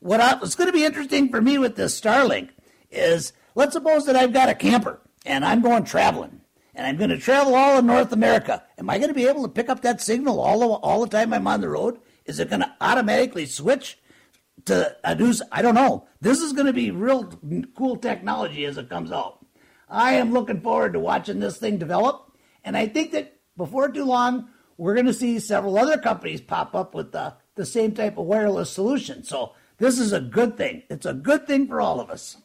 What 0.00 0.20
I, 0.20 0.36
what's 0.36 0.54
going 0.54 0.68
to 0.68 0.72
be 0.72 0.84
interesting 0.84 1.28
for 1.28 1.42
me 1.42 1.58
with 1.58 1.76
this 1.76 2.00
Starlink 2.00 2.50
is 2.90 3.34
let's 3.54 3.74
suppose 3.74 4.06
that 4.06 4.16
I've 4.16 4.32
got 4.32 4.48
a 4.48 4.54
camper 4.54 4.98
and 5.26 5.44
I'm 5.44 5.60
going 5.60 5.84
traveling 5.84 6.40
and 6.74 6.86
I'm 6.86 6.96
going 6.96 7.10
to 7.10 7.18
travel 7.18 7.54
all 7.54 7.78
of 7.78 7.84
North 7.84 8.12
America. 8.12 8.62
Am 8.78 8.88
I 8.88 8.96
going 8.96 9.10
to 9.10 9.14
be 9.14 9.28
able 9.28 9.42
to 9.42 9.48
pick 9.48 9.68
up 9.68 9.82
that 9.82 10.00
signal 10.00 10.40
all 10.40 10.60
the, 10.60 10.66
all 10.66 11.02
the 11.02 11.10
time 11.10 11.34
I'm 11.34 11.46
on 11.46 11.60
the 11.60 11.68
road? 11.68 11.98
Is 12.24 12.38
it 12.38 12.48
going 12.48 12.60
to 12.60 12.74
automatically 12.80 13.44
switch 13.44 13.98
to 14.66 14.96
uh, 15.04 15.14
news? 15.14 15.42
I 15.50 15.62
don't 15.62 15.74
know. 15.74 16.06
This 16.20 16.40
is 16.40 16.52
going 16.52 16.66
to 16.66 16.72
be 16.72 16.90
real 16.90 17.32
cool 17.76 17.96
technology 17.96 18.64
as 18.64 18.78
it 18.78 18.88
comes 18.88 19.12
out. 19.12 19.44
I 19.88 20.14
am 20.14 20.32
looking 20.32 20.60
forward 20.60 20.92
to 20.94 21.00
watching 21.00 21.40
this 21.40 21.58
thing 21.58 21.78
develop, 21.78 22.32
and 22.64 22.76
I 22.76 22.86
think 22.88 23.12
that 23.12 23.36
before 23.56 23.88
too 23.88 24.04
long, 24.04 24.48
we're 24.76 24.94
going 24.94 25.06
to 25.06 25.14
see 25.14 25.38
several 25.38 25.78
other 25.78 25.98
companies 25.98 26.40
pop 26.40 26.74
up 26.74 26.94
with 26.94 27.12
the, 27.12 27.34
the 27.54 27.64
same 27.64 27.92
type 27.92 28.18
of 28.18 28.26
wireless 28.26 28.70
solution. 28.70 29.24
So 29.24 29.52
this 29.78 29.98
is 29.98 30.12
a 30.12 30.20
good 30.20 30.56
thing. 30.56 30.82
It's 30.90 31.06
a 31.06 31.14
good 31.14 31.46
thing 31.46 31.66
for 31.66 31.80
all 31.80 32.00
of 32.00 32.10
us. 32.10 32.36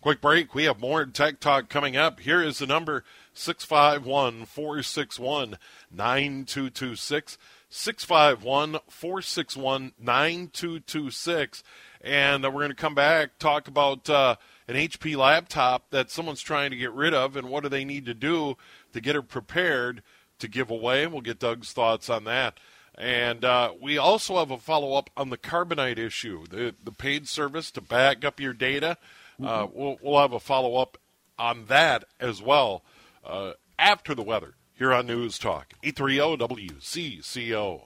Quick 0.00 0.20
break. 0.20 0.54
We 0.54 0.64
have 0.64 0.78
more 0.78 1.04
Tech 1.06 1.40
Talk 1.40 1.68
coming 1.68 1.96
up. 1.96 2.20
Here 2.20 2.40
is 2.42 2.58
the 2.58 2.66
number 2.66 3.02
651 3.32 4.44
461 4.44 5.58
9226. 5.90 7.38
651 7.76 8.80
461 8.88 9.92
9226. 9.98 11.62
And 12.00 12.44
uh, 12.44 12.50
we're 12.50 12.60
going 12.60 12.70
to 12.70 12.74
come 12.74 12.94
back, 12.94 13.38
talk 13.38 13.68
about 13.68 14.08
uh, 14.08 14.36
an 14.66 14.76
HP 14.76 15.16
laptop 15.16 15.90
that 15.90 16.10
someone's 16.10 16.40
trying 16.40 16.70
to 16.70 16.76
get 16.76 16.92
rid 16.92 17.12
of 17.12 17.36
and 17.36 17.50
what 17.50 17.62
do 17.62 17.68
they 17.68 17.84
need 17.84 18.06
to 18.06 18.14
do 18.14 18.56
to 18.92 19.00
get 19.00 19.14
it 19.14 19.28
prepared 19.28 20.02
to 20.38 20.48
give 20.48 20.70
away. 20.70 21.04
And 21.04 21.12
we'll 21.12 21.20
get 21.20 21.38
Doug's 21.38 21.72
thoughts 21.72 22.08
on 22.08 22.24
that. 22.24 22.58
And 22.96 23.44
uh, 23.44 23.74
we 23.80 23.98
also 23.98 24.38
have 24.38 24.50
a 24.50 24.58
follow 24.58 24.94
up 24.94 25.10
on 25.14 25.28
the 25.28 25.36
Carbonite 25.36 25.98
issue, 25.98 26.46
the, 26.46 26.74
the 26.82 26.92
paid 26.92 27.28
service 27.28 27.70
to 27.72 27.82
back 27.82 28.24
up 28.24 28.40
your 28.40 28.54
data. 28.54 28.96
Uh, 29.38 29.66
mm-hmm. 29.66 29.78
we'll, 29.78 29.98
we'll 30.00 30.20
have 30.20 30.32
a 30.32 30.40
follow 30.40 30.76
up 30.76 30.96
on 31.38 31.66
that 31.66 32.04
as 32.18 32.40
well 32.40 32.82
uh, 33.22 33.52
after 33.78 34.14
the 34.14 34.22
weather 34.22 34.54
here 34.76 34.92
on 34.92 35.06
News 35.06 35.38
Talk. 35.38 35.72
830 35.82 36.36
WCCO. 36.36 37.82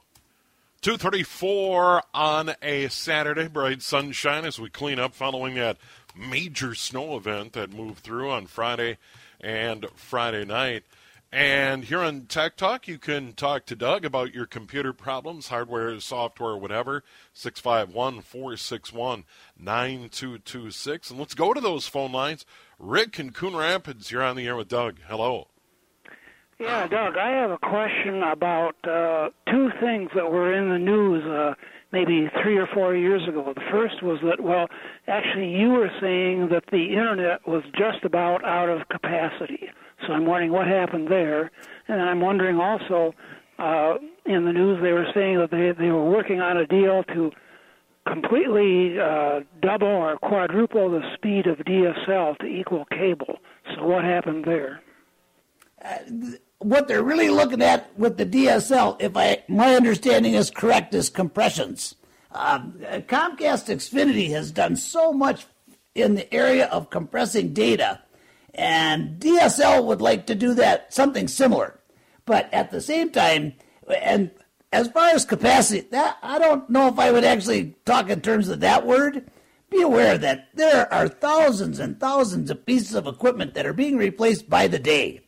234 0.80 2.02
on 2.14 2.54
a 2.62 2.88
Saturday, 2.88 3.46
bright 3.46 3.82
sunshine 3.82 4.44
as 4.44 4.58
we 4.58 4.70
clean 4.70 4.98
up 4.98 5.14
following 5.14 5.54
that 5.54 5.76
major 6.16 6.74
snow 6.74 7.16
event 7.16 7.52
that 7.52 7.72
moved 7.72 7.98
through 7.98 8.30
on 8.30 8.46
Friday 8.46 8.98
and 9.40 9.86
Friday 9.94 10.44
night. 10.44 10.84
And 11.32 11.84
here 11.84 12.00
on 12.00 12.22
Tech 12.22 12.56
Talk, 12.56 12.88
you 12.88 12.98
can 12.98 13.34
talk 13.34 13.66
to 13.66 13.76
Doug 13.76 14.04
about 14.04 14.34
your 14.34 14.46
computer 14.46 14.92
problems, 14.92 15.46
hardware, 15.46 16.00
software, 16.00 16.56
whatever. 16.56 17.04
651 17.34 18.22
461 18.22 19.24
9226. 19.56 21.10
And 21.10 21.20
let's 21.20 21.34
go 21.34 21.54
to 21.54 21.60
those 21.60 21.86
phone 21.86 22.10
lines. 22.10 22.44
Rick 22.80 23.20
in 23.20 23.30
Coon 23.30 23.54
Rapids, 23.54 24.10
you're 24.10 24.24
on 24.24 24.34
the 24.34 24.48
air 24.48 24.56
with 24.56 24.68
Doug. 24.68 24.96
Hello. 25.06 25.46
Yeah, 26.60 26.86
Doug, 26.88 27.16
I 27.16 27.30
have 27.30 27.52
a 27.52 27.58
question 27.58 28.22
about 28.22 28.76
uh, 28.84 29.30
two 29.50 29.70
things 29.80 30.10
that 30.14 30.30
were 30.30 30.52
in 30.52 30.68
the 30.68 30.78
news 30.78 31.24
uh, 31.24 31.54
maybe 31.90 32.28
three 32.42 32.58
or 32.58 32.66
four 32.66 32.94
years 32.94 33.26
ago. 33.26 33.54
The 33.54 33.62
first 33.70 34.02
was 34.02 34.18
that, 34.24 34.42
well, 34.42 34.68
actually, 35.08 35.48
you 35.48 35.70
were 35.70 35.90
saying 36.02 36.50
that 36.50 36.64
the 36.70 36.90
Internet 36.90 37.48
was 37.48 37.62
just 37.78 38.04
about 38.04 38.44
out 38.44 38.68
of 38.68 38.86
capacity. 38.88 39.70
So 40.06 40.12
I'm 40.12 40.26
wondering 40.26 40.52
what 40.52 40.66
happened 40.66 41.08
there. 41.08 41.50
And 41.88 42.02
I'm 42.02 42.20
wondering 42.20 42.60
also, 42.60 43.14
uh, 43.58 43.94
in 44.26 44.44
the 44.44 44.52
news 44.52 44.82
they 44.82 44.92
were 44.92 45.08
saying 45.14 45.38
that 45.38 45.50
they, 45.50 45.72
they 45.82 45.90
were 45.90 46.10
working 46.10 46.42
on 46.42 46.58
a 46.58 46.66
deal 46.66 47.04
to 47.04 47.32
completely 48.06 49.00
uh, 49.00 49.40
double 49.62 49.88
or 49.88 50.18
quadruple 50.18 50.90
the 50.90 51.00
speed 51.14 51.46
of 51.46 51.56
DSL 51.58 52.36
to 52.36 52.44
equal 52.44 52.84
cable. 52.84 53.38
So 53.74 53.86
what 53.86 54.04
happened 54.04 54.44
there? 54.44 54.82
What 56.60 56.88
they're 56.88 57.02
really 57.02 57.30
looking 57.30 57.62
at 57.62 57.98
with 57.98 58.16
the 58.16 58.26
DSL, 58.26 58.96
if 59.00 59.16
I 59.16 59.42
my 59.48 59.74
understanding 59.74 60.34
is 60.34 60.50
correct, 60.50 60.94
is 60.94 61.08
compressions. 61.08 61.96
Um, 62.32 62.74
Comcast 62.80 63.74
Xfinity 63.74 64.30
has 64.30 64.52
done 64.52 64.76
so 64.76 65.12
much 65.12 65.46
in 65.94 66.14
the 66.14 66.32
area 66.32 66.66
of 66.66 66.90
compressing 66.90 67.52
data, 67.52 68.02
and 68.54 69.18
DSL 69.18 69.84
would 69.86 70.00
like 70.00 70.26
to 70.26 70.34
do 70.34 70.54
that 70.54 70.92
something 70.92 71.26
similar. 71.26 71.80
But 72.26 72.52
at 72.52 72.70
the 72.70 72.80
same 72.80 73.10
time, 73.10 73.54
and 73.88 74.30
as 74.70 74.88
far 74.88 75.08
as 75.08 75.24
capacity, 75.24 75.80
that 75.90 76.18
I 76.22 76.38
don't 76.38 76.68
know 76.68 76.88
if 76.88 76.98
I 76.98 77.10
would 77.10 77.24
actually 77.24 77.74
talk 77.84 78.10
in 78.10 78.20
terms 78.20 78.48
of 78.48 78.60
that 78.60 78.86
word. 78.86 79.30
Be 79.70 79.82
aware 79.82 80.18
that 80.18 80.48
there 80.54 80.92
are 80.92 81.08
thousands 81.08 81.78
and 81.78 81.98
thousands 81.98 82.50
of 82.50 82.66
pieces 82.66 82.94
of 82.94 83.06
equipment 83.06 83.54
that 83.54 83.66
are 83.66 83.72
being 83.72 83.96
replaced 83.96 84.50
by 84.50 84.66
the 84.66 84.80
day. 84.80 85.20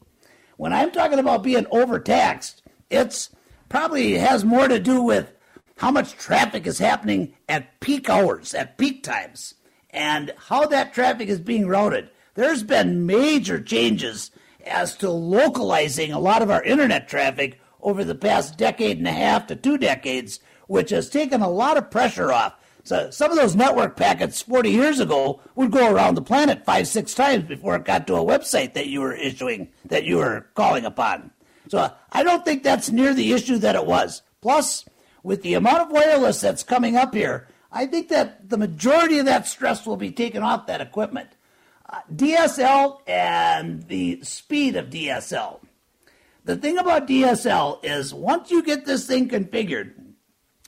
When 0.63 0.73
I'm 0.73 0.93
talking 0.93 1.19
about 1.19 1.43
being 1.43 1.67
overtaxed, 1.73 2.63
it's 2.89 3.31
probably 3.69 4.13
has 4.13 4.45
more 4.45 4.69
to 4.69 4.79
do 4.79 5.03
with 5.03 5.33
how 5.79 5.91
much 5.91 6.13
traffic 6.13 6.69
is 6.69 6.79
happening 6.79 7.35
at 7.49 7.81
peak 7.81 8.09
hours, 8.09 8.55
at 8.55 8.79
peak 8.79 9.03
times, 9.03 9.55
and 9.91 10.33
how 10.37 10.67
that 10.67 10.95
traffic 10.95 11.29
is 11.29 11.41
being 11.41 11.67
routed. 11.67 12.11
There's 12.35 12.63
been 12.63 13.07
major 13.07 13.61
changes 13.61 14.31
as 14.65 14.97
to 14.99 15.11
localizing 15.11 16.13
a 16.13 16.21
lot 16.21 16.43
of 16.43 16.51
our 16.53 16.63
internet 16.63 17.09
traffic 17.09 17.61
over 17.81 18.05
the 18.05 18.15
past 18.15 18.57
decade 18.57 18.99
and 18.99 19.09
a 19.09 19.13
half 19.13 19.49
to 19.49 19.57
two 19.57 19.77
decades, 19.77 20.39
which 20.69 20.91
has 20.91 21.11
taken 21.11 21.43
a 21.43 21.51
lot 21.51 21.77
of 21.77 21.91
pressure 21.91 22.31
off 22.31 22.55
so 22.85 23.11
some 23.11 23.31
of 23.31 23.37
those 23.37 23.55
network 23.55 23.97
packets 23.97 24.43
40 24.43 24.71
years 24.71 24.99
ago 24.99 25.41
would 25.55 25.71
go 25.71 25.93
around 25.93 26.15
the 26.15 26.23
planet 26.23 26.65
five, 26.65 26.89
six 26.89 27.15
times 27.15 27.45
before 27.45 27.77
it 27.77 27.85
got 27.85 28.07
to 28.09 28.17
a 28.17 28.25
website 28.25 28.75
that 28.75 28.89
you 28.89 29.01
were 29.01 29.15
issuing, 29.15 29.69
that 29.85 30.05
you 30.05 30.17
were 30.17 30.47
calling 30.55 30.85
upon. 30.85 31.31
So 31.69 31.93
I 32.11 32.23
don't 32.23 32.45
think 32.45 32.63
that's 32.63 32.91
near 32.91 33.15
the 33.15 33.33
issue 33.33 33.59
that 33.59 33.77
it 33.77 33.87
was. 33.87 34.23
Plus, 34.41 34.85
with 35.23 35.43
the 35.43 35.55
amount 35.55 35.83
of 35.83 35.91
wireless 35.91 36.41
that's 36.41 36.65
coming 36.65 36.97
up 36.97 37.15
here, 37.15 37.47
I 37.71 37.87
think 37.87 38.09
that 38.09 38.51
the 38.51 38.59
majority 38.59 39.19
of 39.19 39.27
that 39.27 39.47
stress 39.47 39.87
will 39.87 39.97
be 39.97 40.11
taken 40.11 40.43
off 40.43 40.67
that 40.67 40.81
equipment. 40.81 41.31
Uh, 41.89 42.01
DSL 42.15 43.01
and 43.07 43.85
the 43.85 44.23
speed 44.23 44.77
of 44.77 44.91
DSL. 44.91 45.61
The 46.45 46.57
thing 46.57 46.79
about 46.79 47.07
DSL 47.07 47.85
is 47.85 48.13
once 48.13 48.51
you 48.51 48.63
get 48.63 48.85
this 48.85 49.07
thing 49.07 49.29
configured, 49.29 49.93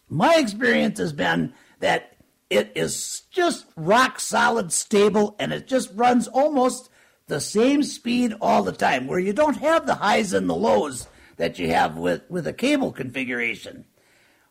my 0.08 0.36
experience 0.36 0.98
has 0.98 1.12
been 1.12 1.52
that 1.84 2.16
it 2.48 2.72
is 2.74 3.24
just 3.30 3.66
rock 3.76 4.18
solid 4.18 4.72
stable 4.72 5.36
and 5.38 5.52
it 5.52 5.66
just 5.66 5.90
runs 5.94 6.26
almost 6.28 6.88
the 7.26 7.42
same 7.42 7.82
speed 7.82 8.34
all 8.40 8.62
the 8.62 8.72
time, 8.72 9.06
where 9.06 9.18
you 9.18 9.34
don't 9.34 9.58
have 9.58 9.86
the 9.86 9.96
highs 9.96 10.32
and 10.32 10.48
the 10.48 10.54
lows 10.54 11.08
that 11.36 11.58
you 11.58 11.68
have 11.68 11.98
with, 11.98 12.22
with 12.30 12.46
a 12.46 12.54
cable 12.54 12.90
configuration. 12.90 13.84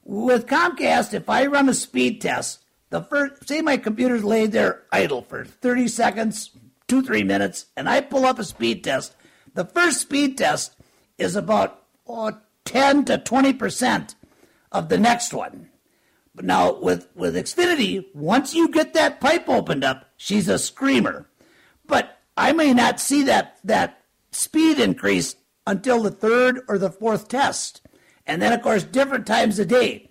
With 0.04 0.46
Comcast, 0.46 1.16
if 1.16 1.28
I 1.28 1.48
run 1.48 1.68
a 1.68 1.74
speed 1.74 2.22
test, 2.22 2.60
the 2.92 3.02
first 3.02 3.48
say 3.48 3.62
my 3.62 3.78
computer's 3.78 4.24
laid 4.24 4.52
there 4.52 4.84
idle 4.92 5.24
for 5.24 5.44
30 5.44 5.88
seconds, 5.88 6.52
two, 6.88 7.02
three 7.02 7.24
minutes, 7.24 7.66
and 7.76 7.90
I 7.90 8.02
pull 8.02 8.28
up 8.28 8.38
a 8.38 8.44
speed 8.44 8.84
test, 8.84 9.16
the 9.56 9.66
first 9.66 10.02
speed 10.02 10.38
test 10.38 10.76
is 11.18 11.36
about 11.36 11.82
oh, 12.06 12.38
10 12.66 13.06
to 13.06 13.18
20% 13.18 14.14
of 14.72 14.90
the 14.90 15.00
next 15.00 15.34
one. 15.34 15.70
But 16.36 16.46
now 16.46 16.80
with, 16.80 17.08
with 17.16 17.36
Xfinity, 17.36 18.06
once 18.14 18.54
you 18.54 18.70
get 18.70 18.94
that 18.94 19.22
pipe 19.22 19.48
opened 19.48 19.84
up, 19.84 20.10
she's 20.18 20.48
a 20.48 20.58
screamer. 20.58 21.30
But 21.86 22.20
I 22.36 22.54
may 22.54 22.74
not 22.74 23.00
see 23.00 23.24
that, 23.24 23.60
that 23.64 24.04
speed 24.32 24.80
increase 24.80 25.36
until 25.68 26.02
the 26.02 26.12
third 26.12 26.62
or 26.68 26.78
the 26.78 26.90
fourth 26.90 27.28
test. 27.28 27.82
And 28.26 28.42
then, 28.42 28.54
of 28.54 28.62
course, 28.62 28.84
different 28.84 29.28
times 29.28 29.60
a 29.60 29.66
day. 29.66 30.10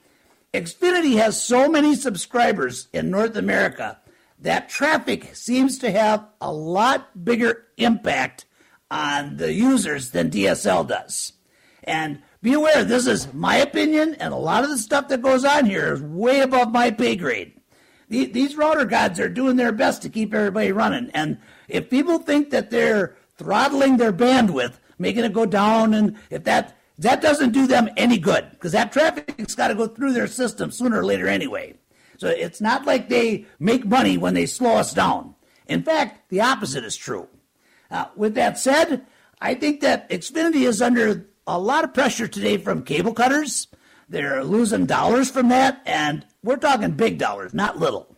Xfinity 0.54 1.16
has 1.16 1.42
so 1.42 1.68
many 1.68 1.94
subscribers 1.94 2.88
in 2.92 3.10
North 3.10 3.36
America 3.36 3.98
that 4.38 4.68
traffic 4.68 5.34
seems 5.34 5.78
to 5.78 5.90
have 5.90 6.26
a 6.40 6.52
lot 6.52 7.24
bigger 7.24 7.66
impact 7.76 8.44
on 8.90 9.38
the 9.38 9.52
users 9.52 10.10
than 10.10 10.30
DSL 10.30 10.86
does. 10.86 11.32
And 11.84 12.22
be 12.42 12.54
aware, 12.54 12.84
this 12.84 13.06
is 13.06 13.32
my 13.32 13.56
opinion, 13.56 14.16
and 14.16 14.34
a 14.34 14.36
lot 14.36 14.64
of 14.64 14.70
the 14.70 14.78
stuff 14.78 15.08
that 15.08 15.22
goes 15.22 15.44
on 15.44 15.64
here 15.64 15.94
is 15.94 16.02
way 16.02 16.40
above 16.40 16.72
my 16.72 16.90
pay 16.90 17.14
grade. 17.14 17.54
These 18.08 18.56
router 18.56 18.84
gods 18.84 19.18
are 19.20 19.28
doing 19.28 19.56
their 19.56 19.72
best 19.72 20.02
to 20.02 20.10
keep 20.10 20.34
everybody 20.34 20.70
running. 20.70 21.10
And 21.14 21.38
if 21.68 21.88
people 21.88 22.18
think 22.18 22.50
that 22.50 22.68
they're 22.68 23.16
throttling 23.38 23.96
their 23.96 24.12
bandwidth, 24.12 24.74
making 24.98 25.24
it 25.24 25.32
go 25.32 25.46
down, 25.46 25.94
and 25.94 26.18
if 26.28 26.44
that 26.44 26.76
that 26.98 27.22
doesn't 27.22 27.52
do 27.52 27.66
them 27.66 27.88
any 27.96 28.18
good, 28.18 28.50
because 28.50 28.72
that 28.72 28.92
traffic's 28.92 29.54
got 29.54 29.68
to 29.68 29.74
go 29.74 29.86
through 29.86 30.12
their 30.12 30.26
system 30.26 30.70
sooner 30.70 30.98
or 31.00 31.06
later 31.06 31.26
anyway. 31.26 31.74
So 32.18 32.28
it's 32.28 32.60
not 32.60 32.84
like 32.84 33.08
they 33.08 33.46
make 33.58 33.86
money 33.86 34.18
when 34.18 34.34
they 34.34 34.46
slow 34.46 34.76
us 34.76 34.92
down. 34.92 35.34
In 35.66 35.82
fact, 35.82 36.28
the 36.28 36.42
opposite 36.42 36.84
is 36.84 36.96
true. 36.96 37.28
Uh, 37.90 38.06
with 38.14 38.34
that 38.34 38.58
said, 38.58 39.06
I 39.40 39.54
think 39.54 39.80
that 39.80 40.08
Xfinity 40.10 40.68
is 40.68 40.82
under 40.82 41.26
a 41.46 41.58
lot 41.58 41.84
of 41.84 41.94
pressure 41.94 42.28
today 42.28 42.56
from 42.56 42.82
cable 42.82 43.14
cutters. 43.14 43.68
They're 44.08 44.44
losing 44.44 44.86
dollars 44.86 45.30
from 45.30 45.48
that, 45.48 45.82
and 45.86 46.26
we're 46.42 46.56
talking 46.56 46.92
big 46.92 47.18
dollars, 47.18 47.54
not 47.54 47.78
little. 47.78 48.16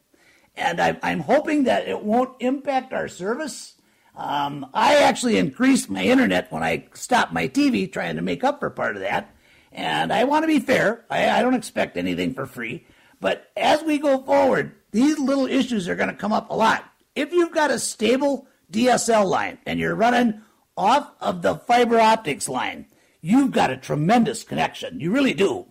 And 0.56 0.80
I, 0.80 0.98
I'm 1.02 1.20
hoping 1.20 1.64
that 1.64 1.88
it 1.88 2.02
won't 2.02 2.36
impact 2.40 2.92
our 2.92 3.08
service. 3.08 3.74
Um, 4.16 4.66
I 4.72 4.96
actually 4.96 5.38
increased 5.38 5.90
my 5.90 6.04
internet 6.04 6.50
when 6.52 6.62
I 6.62 6.86
stopped 6.94 7.32
my 7.32 7.48
TV, 7.48 7.92
trying 7.92 8.16
to 8.16 8.22
make 8.22 8.44
up 8.44 8.60
for 8.60 8.70
part 8.70 8.96
of 8.96 9.02
that. 9.02 9.34
And 9.72 10.12
I 10.12 10.24
want 10.24 10.44
to 10.44 10.46
be 10.46 10.60
fair. 10.60 11.04
I, 11.10 11.30
I 11.30 11.42
don't 11.42 11.54
expect 11.54 11.96
anything 11.96 12.34
for 12.34 12.46
free. 12.46 12.86
But 13.20 13.50
as 13.56 13.82
we 13.82 13.98
go 13.98 14.22
forward, 14.22 14.74
these 14.92 15.18
little 15.18 15.46
issues 15.46 15.88
are 15.88 15.96
going 15.96 16.10
to 16.10 16.14
come 16.14 16.32
up 16.32 16.50
a 16.50 16.54
lot. 16.54 16.84
If 17.16 17.32
you've 17.32 17.52
got 17.52 17.72
a 17.72 17.78
stable 17.78 18.46
DSL 18.70 19.26
line 19.26 19.58
and 19.66 19.80
you're 19.80 19.94
running 19.94 20.42
off 20.76 21.10
of 21.20 21.42
the 21.42 21.56
fiber 21.56 21.98
optics 21.98 22.48
line, 22.48 22.86
you've 23.24 23.52
got 23.52 23.70
a 23.70 23.76
tremendous 23.76 24.44
connection. 24.44 25.00
You 25.00 25.10
really 25.10 25.32
do. 25.32 25.66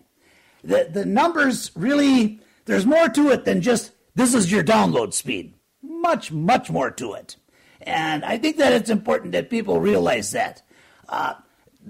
The, 0.64 0.88
the 0.92 1.04
numbers 1.04 1.70
really, 1.76 2.40
there's 2.64 2.84
more 2.84 3.08
to 3.08 3.30
it 3.30 3.44
than 3.44 3.60
just 3.60 3.92
this 4.16 4.34
is 4.34 4.50
your 4.50 4.64
download 4.64 5.14
speed. 5.14 5.54
Much, 5.80 6.32
much 6.32 6.68
more 6.68 6.90
to 6.90 7.12
it. 7.12 7.36
And 7.82 8.24
I 8.24 8.38
think 8.38 8.56
that 8.56 8.72
it's 8.72 8.90
important 8.90 9.32
that 9.32 9.50
people 9.50 9.78
realize 9.78 10.32
that. 10.32 10.62
Uh, 11.08 11.34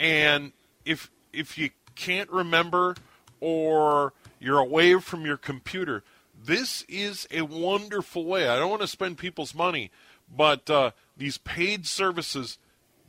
and 0.00 0.50
if 0.84 1.12
if 1.32 1.56
you 1.56 1.70
can't 1.94 2.28
remember 2.28 2.96
or 3.38 4.14
you're 4.40 4.58
away 4.58 4.98
from 4.98 5.24
your 5.24 5.36
computer, 5.36 6.02
this 6.36 6.84
is 6.88 7.28
a 7.30 7.42
wonderful 7.42 8.24
way. 8.24 8.48
I 8.48 8.58
don't 8.58 8.70
want 8.70 8.82
to 8.82 8.88
spend 8.88 9.16
people's 9.16 9.54
money, 9.54 9.92
but 10.36 10.68
uh, 10.68 10.90
these 11.16 11.38
paid 11.38 11.86
services 11.86 12.58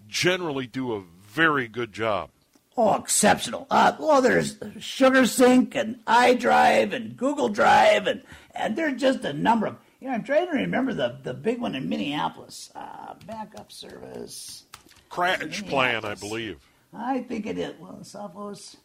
generally 0.07 0.67
do 0.67 0.93
a 0.93 1.01
very 1.01 1.67
good 1.67 1.93
job. 1.93 2.29
Oh, 2.77 2.95
exceptional. 2.95 3.67
Uh, 3.71 3.93
well, 3.99 4.21
there's 4.21 4.57
SugarSync 4.57 5.75
and 5.75 6.03
iDrive 6.05 6.93
and 6.93 7.15
Google 7.15 7.47
Drive, 7.47 8.05
and, 8.07 8.21
and 8.53 8.75
there's 8.75 8.99
just 8.99 9.23
a 9.23 9.31
number 9.33 9.67
of. 9.67 9.77
You 10.01 10.09
know, 10.09 10.13
I'm 10.13 10.23
trying 10.23 10.47
to 10.47 10.57
remember 10.57 10.93
the, 10.93 11.17
the 11.23 11.33
big 11.33 11.61
one 11.61 11.73
in 11.73 11.87
Minneapolis. 11.87 12.69
Uh, 12.75 13.13
backup 13.25 13.71
service. 13.71 14.65
Crash 15.09 15.63
Plan, 15.65 16.03
I 16.03 16.15
believe. 16.15 16.59
I 16.93 17.19
think 17.21 17.45
it 17.45 17.57
is. 17.57 17.73
Well, 17.79 17.99
Sophos. 18.01 18.75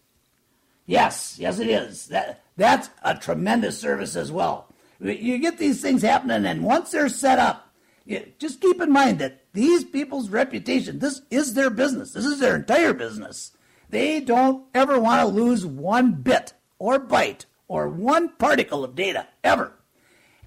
Yes, 0.86 1.36
yes, 1.38 1.58
it 1.58 1.68
is. 1.68 2.06
That 2.06 2.42
that's 2.56 2.90
a 3.02 3.16
tremendous 3.16 3.78
service 3.78 4.16
as 4.16 4.30
well. 4.30 4.68
You 5.00 5.38
get 5.38 5.58
these 5.58 5.80
things 5.80 6.02
happening, 6.02 6.44
and 6.44 6.62
once 6.62 6.90
they're 6.90 7.08
set 7.08 7.38
up, 7.38 7.72
you, 8.04 8.32
just 8.38 8.60
keep 8.60 8.80
in 8.80 8.92
mind 8.92 9.18
that 9.18 9.44
these 9.52 9.84
people's 9.84 10.28
reputation. 10.28 10.98
This 10.98 11.22
is 11.30 11.54
their 11.54 11.70
business. 11.70 12.12
This 12.12 12.24
is 12.24 12.38
their 12.38 12.56
entire 12.56 12.92
business. 12.92 13.52
They 13.90 14.20
don't 14.20 14.66
ever 14.72 14.98
want 14.98 15.20
to 15.20 15.26
lose 15.26 15.66
one 15.66 16.12
bit 16.12 16.52
or 16.78 17.00
byte 17.00 17.44
or 17.66 17.88
one 17.88 18.30
particle 18.30 18.84
of 18.84 18.94
data 18.94 19.26
ever. 19.42 19.72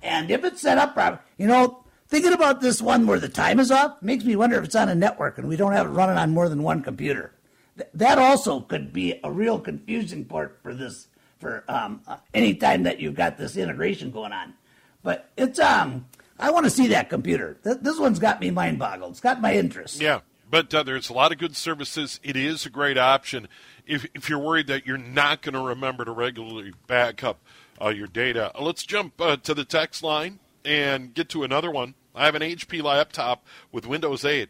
And 0.01 0.32
if 0.32 0.43
it's 0.43 0.62
set 0.62 0.77
up 0.77 0.93
properly, 0.93 1.21
you 1.38 1.47
know, 1.47 1.84
thinking 2.08 2.34
about 2.34 2.62
this 2.62 2.82
one 2.82 3.06
where 3.06 3.19
the 3.19 3.29
time 3.29 3.60
is 3.60 3.71
off 3.71 4.01
makes 4.01 4.23
me 4.23 4.36
wonder 4.36 4.58
if 4.58 4.65
it's 4.65 4.75
on 4.75 4.89
a 4.89 4.95
network 4.95 5.38
and 5.38 5.47
we 5.47 5.56
don't 5.56 5.73
have 5.73 5.88
it 5.88 5.89
running 5.89 6.17
on 6.17 6.32
more 6.32 6.47
than 6.49 6.63
one 6.63 6.82
computer. 6.82 7.34
Th- 7.77 7.89
that 7.93 8.17
also 8.17 8.62
could 8.62 8.93
be 8.93 9.19
a 9.23 9.32
real 9.32 9.60
confusing 9.60 10.25
part 10.25 10.60
for 10.62 10.73
this 10.73 11.08
for 11.39 11.65
um, 11.67 12.01
uh, 12.08 12.17
any 12.34 12.56
time 12.56 12.84
that 12.84 12.99
you've 12.99 13.15
got 13.15 13.38
this 13.38 13.58
integration 13.58 14.12
going 14.12 14.32
on. 14.32 14.53
But 15.01 15.29
it's 15.36 15.60
um, 15.60 16.06
I 16.39 16.51
want 16.51 16.65
to 16.65 16.69
see 16.69 16.88
that 16.88 17.10
computer. 17.10 17.58
Th- 17.63 17.77
this 17.82 17.99
one's 17.99 18.19
got 18.19 18.39
me 18.39 18.51
mind 18.51 18.79
boggled. 18.79 19.12
It's 19.12 19.19
got 19.19 19.41
my 19.41 19.53
interest. 19.53 19.99
Yeah, 19.99 20.21
but 20.49 20.73
uh, 20.73 20.84
there's 20.84 21.10
a 21.10 21.13
lot 21.13 21.32
of 21.32 21.38
good 21.38 21.56
services. 21.56 22.19
It 22.23 22.36
is 22.36 22.65
a 22.65 22.69
great 22.69 22.97
option 22.97 23.47
if 23.86 24.06
if 24.13 24.29
you're 24.29 24.39
worried 24.39 24.67
that 24.67 24.86
you're 24.86 24.97
not 24.97 25.41
going 25.41 25.53
to 25.53 25.62
remember 25.62 26.06
to 26.06 26.12
regularly 26.12 26.73
back 26.88 27.23
up 27.23 27.39
uh, 27.82 27.89
your 27.89 28.08
data. 28.08 28.51
Let's 28.60 28.84
jump 28.84 29.19
uh, 29.19 29.38
to 29.38 29.53
the 29.53 29.65
text 29.65 30.03
line 30.03 30.39
and 30.63 31.13
get 31.13 31.29
to 31.29 31.43
another 31.43 31.71
one. 31.71 31.95
I 32.15 32.25
have 32.25 32.36
an 32.36 32.41
HP 32.41 32.84
laptop 32.84 33.45
with 33.71 33.88
Windows 33.88 34.23
8. 34.23 34.49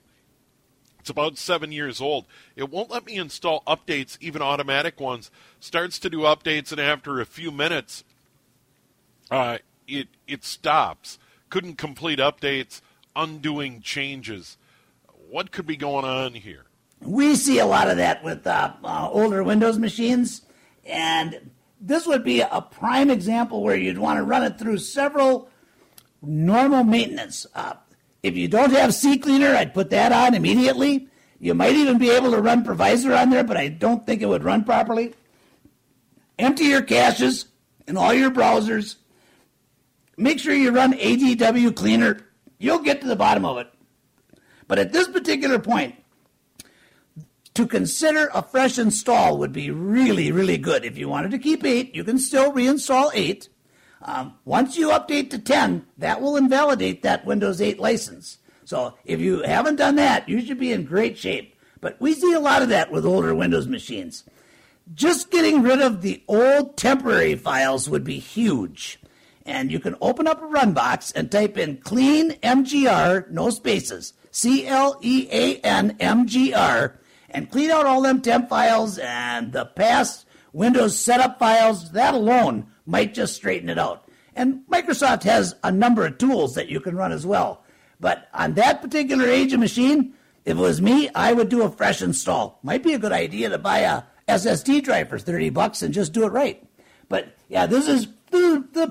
It's 0.99 1.09
about 1.09 1.37
seven 1.37 1.71
years 1.71 1.99
old. 1.99 2.25
It 2.55 2.69
won't 2.69 2.89
let 2.89 3.05
me 3.05 3.17
install 3.17 3.61
updates, 3.67 4.17
even 4.21 4.41
automatic 4.41 4.99
ones. 5.01 5.31
Starts 5.59 5.99
to 5.99 6.09
do 6.09 6.19
updates, 6.19 6.71
and 6.71 6.79
after 6.79 7.19
a 7.19 7.25
few 7.25 7.51
minutes, 7.51 8.05
uh, 9.29 9.57
it 9.85 10.07
it 10.27 10.45
stops. 10.45 11.19
Couldn't 11.49 11.77
complete 11.77 12.19
updates, 12.19 12.79
undoing 13.17 13.81
changes. 13.81 14.57
What 15.33 15.51
could 15.51 15.65
be 15.65 15.77
going 15.77 16.05
on 16.05 16.35
here? 16.35 16.65
We 17.01 17.33
see 17.35 17.57
a 17.57 17.65
lot 17.65 17.89
of 17.89 17.97
that 17.97 18.23
with 18.23 18.45
uh, 18.45 18.71
uh, 18.83 19.09
older 19.11 19.43
Windows 19.43 19.79
machines, 19.79 20.43
and 20.85 21.49
this 21.81 22.05
would 22.05 22.23
be 22.23 22.41
a 22.41 22.61
prime 22.61 23.09
example 23.09 23.63
where 23.63 23.75
you'd 23.75 23.97
want 23.97 24.19
to 24.19 24.23
run 24.23 24.43
it 24.43 24.59
through 24.59 24.77
several 24.77 25.49
normal 26.21 26.83
maintenance. 26.83 27.47
Uh, 27.55 27.73
if 28.21 28.37
you 28.37 28.47
don't 28.47 28.73
have 28.73 28.91
CCleaner, 28.91 29.55
I'd 29.55 29.73
put 29.73 29.89
that 29.89 30.11
on 30.11 30.35
immediately. 30.35 31.07
You 31.39 31.55
might 31.55 31.77
even 31.77 31.97
be 31.97 32.11
able 32.11 32.29
to 32.29 32.39
run 32.39 32.63
Provisor 32.63 33.19
on 33.19 33.31
there, 33.31 33.43
but 33.43 33.57
I 33.57 33.69
don't 33.69 34.05
think 34.05 34.21
it 34.21 34.27
would 34.27 34.43
run 34.43 34.63
properly. 34.63 35.15
Empty 36.37 36.65
your 36.65 36.83
caches 36.83 37.47
and 37.87 37.97
all 37.97 38.13
your 38.13 38.29
browsers. 38.29 38.97
Make 40.15 40.37
sure 40.37 40.53
you 40.53 40.69
run 40.69 40.93
ADW 40.93 41.75
Cleaner. 41.75 42.23
You'll 42.59 42.83
get 42.83 43.01
to 43.01 43.07
the 43.07 43.15
bottom 43.15 43.45
of 43.45 43.57
it. 43.57 43.72
But 44.67 44.79
at 44.79 44.93
this 44.93 45.07
particular 45.07 45.59
point, 45.59 45.95
to 47.53 47.67
consider 47.67 48.29
a 48.33 48.41
fresh 48.41 48.79
install 48.79 49.37
would 49.37 49.53
be 49.53 49.69
really, 49.69 50.31
really 50.31 50.57
good. 50.57 50.83
If 50.83 50.97
you 50.97 51.07
wanted 51.07 51.31
to 51.31 51.37
keep 51.37 51.63
8, 51.63 51.93
you 51.95 52.03
can 52.03 52.17
still 52.17 52.51
reinstall 52.51 53.11
8. 53.13 53.49
Um, 54.01 54.33
once 54.43 54.75
you 54.75 54.89
update 54.89 55.29
to 55.29 55.39
10, 55.39 55.85
that 55.99 56.21
will 56.21 56.35
invalidate 56.35 57.03
that 57.03 57.25
Windows 57.25 57.61
8 57.61 57.79
license. 57.79 58.39
So 58.65 58.95
if 59.05 59.19
you 59.19 59.43
haven't 59.43 59.75
done 59.75 59.95
that, 59.95 60.27
you 60.27 60.41
should 60.41 60.59
be 60.59 60.71
in 60.71 60.85
great 60.85 61.17
shape. 61.17 61.55
But 61.79 61.99
we 61.99 62.13
see 62.13 62.33
a 62.33 62.39
lot 62.39 62.61
of 62.61 62.69
that 62.69 62.91
with 62.91 63.05
older 63.05 63.35
Windows 63.35 63.67
machines. 63.67 64.23
Just 64.93 65.31
getting 65.31 65.61
rid 65.61 65.81
of 65.81 66.01
the 66.01 66.23
old 66.27 66.75
temporary 66.75 67.35
files 67.35 67.89
would 67.89 68.03
be 68.03 68.19
huge. 68.19 68.99
And 69.45 69.71
you 69.71 69.79
can 69.79 69.95
open 70.01 70.27
up 70.27 70.41
a 70.41 70.47
run 70.47 70.73
box 70.73 71.11
and 71.11 71.29
type 71.29 71.57
in 71.57 71.77
clean 71.77 72.31
MGR, 72.41 73.29
no 73.29 73.49
spaces, 73.49 74.13
C 74.33 74.67
L 74.67 74.97
E 75.01 75.27
A 75.31 75.57
N 75.59 75.95
M 75.99 76.27
G 76.27 76.53
R, 76.53 76.99
and 77.29 77.49
clean 77.49 77.69
out 77.69 77.85
all 77.85 78.01
them 78.01 78.19
temp 78.19 78.49
files 78.49 78.97
and 78.97 79.53
the 79.53 79.65
past 79.65 80.25
Windows 80.51 80.99
setup 80.99 81.39
files. 81.39 81.91
That 81.91 82.15
alone 82.15 82.65
might 82.85 83.13
just 83.13 83.35
straighten 83.35 83.69
it 83.69 83.77
out. 83.77 84.09
And 84.35 84.63
Microsoft 84.69 85.23
has 85.23 85.55
a 85.63 85.71
number 85.71 86.05
of 86.05 86.17
tools 86.17 86.55
that 86.55 86.67
you 86.67 86.79
can 86.79 86.95
run 86.95 87.11
as 87.11 87.25
well. 87.25 87.63
But 87.99 88.27
on 88.33 88.55
that 88.55 88.81
particular 88.81 89.25
age 89.25 89.53
of 89.53 89.59
machine, 89.59 90.15
if 90.45 90.57
it 90.57 90.59
was 90.59 90.81
me, 90.81 91.09
I 91.13 91.31
would 91.31 91.49
do 91.49 91.61
a 91.61 91.69
fresh 91.69 92.01
install. 92.01 92.59
Might 92.63 92.81
be 92.81 92.93
a 92.93 92.99
good 92.99 93.11
idea 93.11 93.49
to 93.49 93.59
buy 93.59 93.79
a 93.79 94.01
SSD 94.27 94.83
drive 94.83 95.09
for 95.09 95.19
30 95.19 95.51
bucks 95.51 95.83
and 95.83 95.93
just 95.93 96.11
do 96.11 96.23
it 96.23 96.31
right. 96.31 96.61
But 97.07 97.37
yeah, 97.49 97.67
this 97.67 97.87
is 97.87 98.07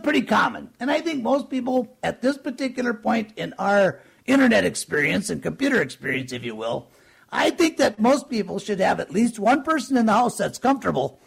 pretty 0.04 0.22
common. 0.22 0.70
And 0.78 0.88
I 0.88 1.00
think 1.00 1.24
most 1.24 1.50
people 1.50 1.96
at 2.04 2.22
this 2.22 2.38
particular 2.38 2.94
point 2.94 3.32
in 3.36 3.54
our 3.58 4.00
internet 4.26 4.64
experience 4.64 5.30
and 5.30 5.42
computer 5.42 5.80
experience, 5.80 6.32
if 6.32 6.44
you 6.44 6.54
will, 6.54 6.88
I 7.30 7.50
think 7.50 7.78
that 7.78 7.98
most 7.98 8.28
people 8.28 8.58
should 8.58 8.80
have 8.80 9.00
at 9.00 9.10
least 9.10 9.38
one 9.38 9.62
person 9.62 9.96
in 9.96 10.06
the 10.06 10.12
house 10.12 10.36
that's 10.36 10.58
comfortable 10.58 11.18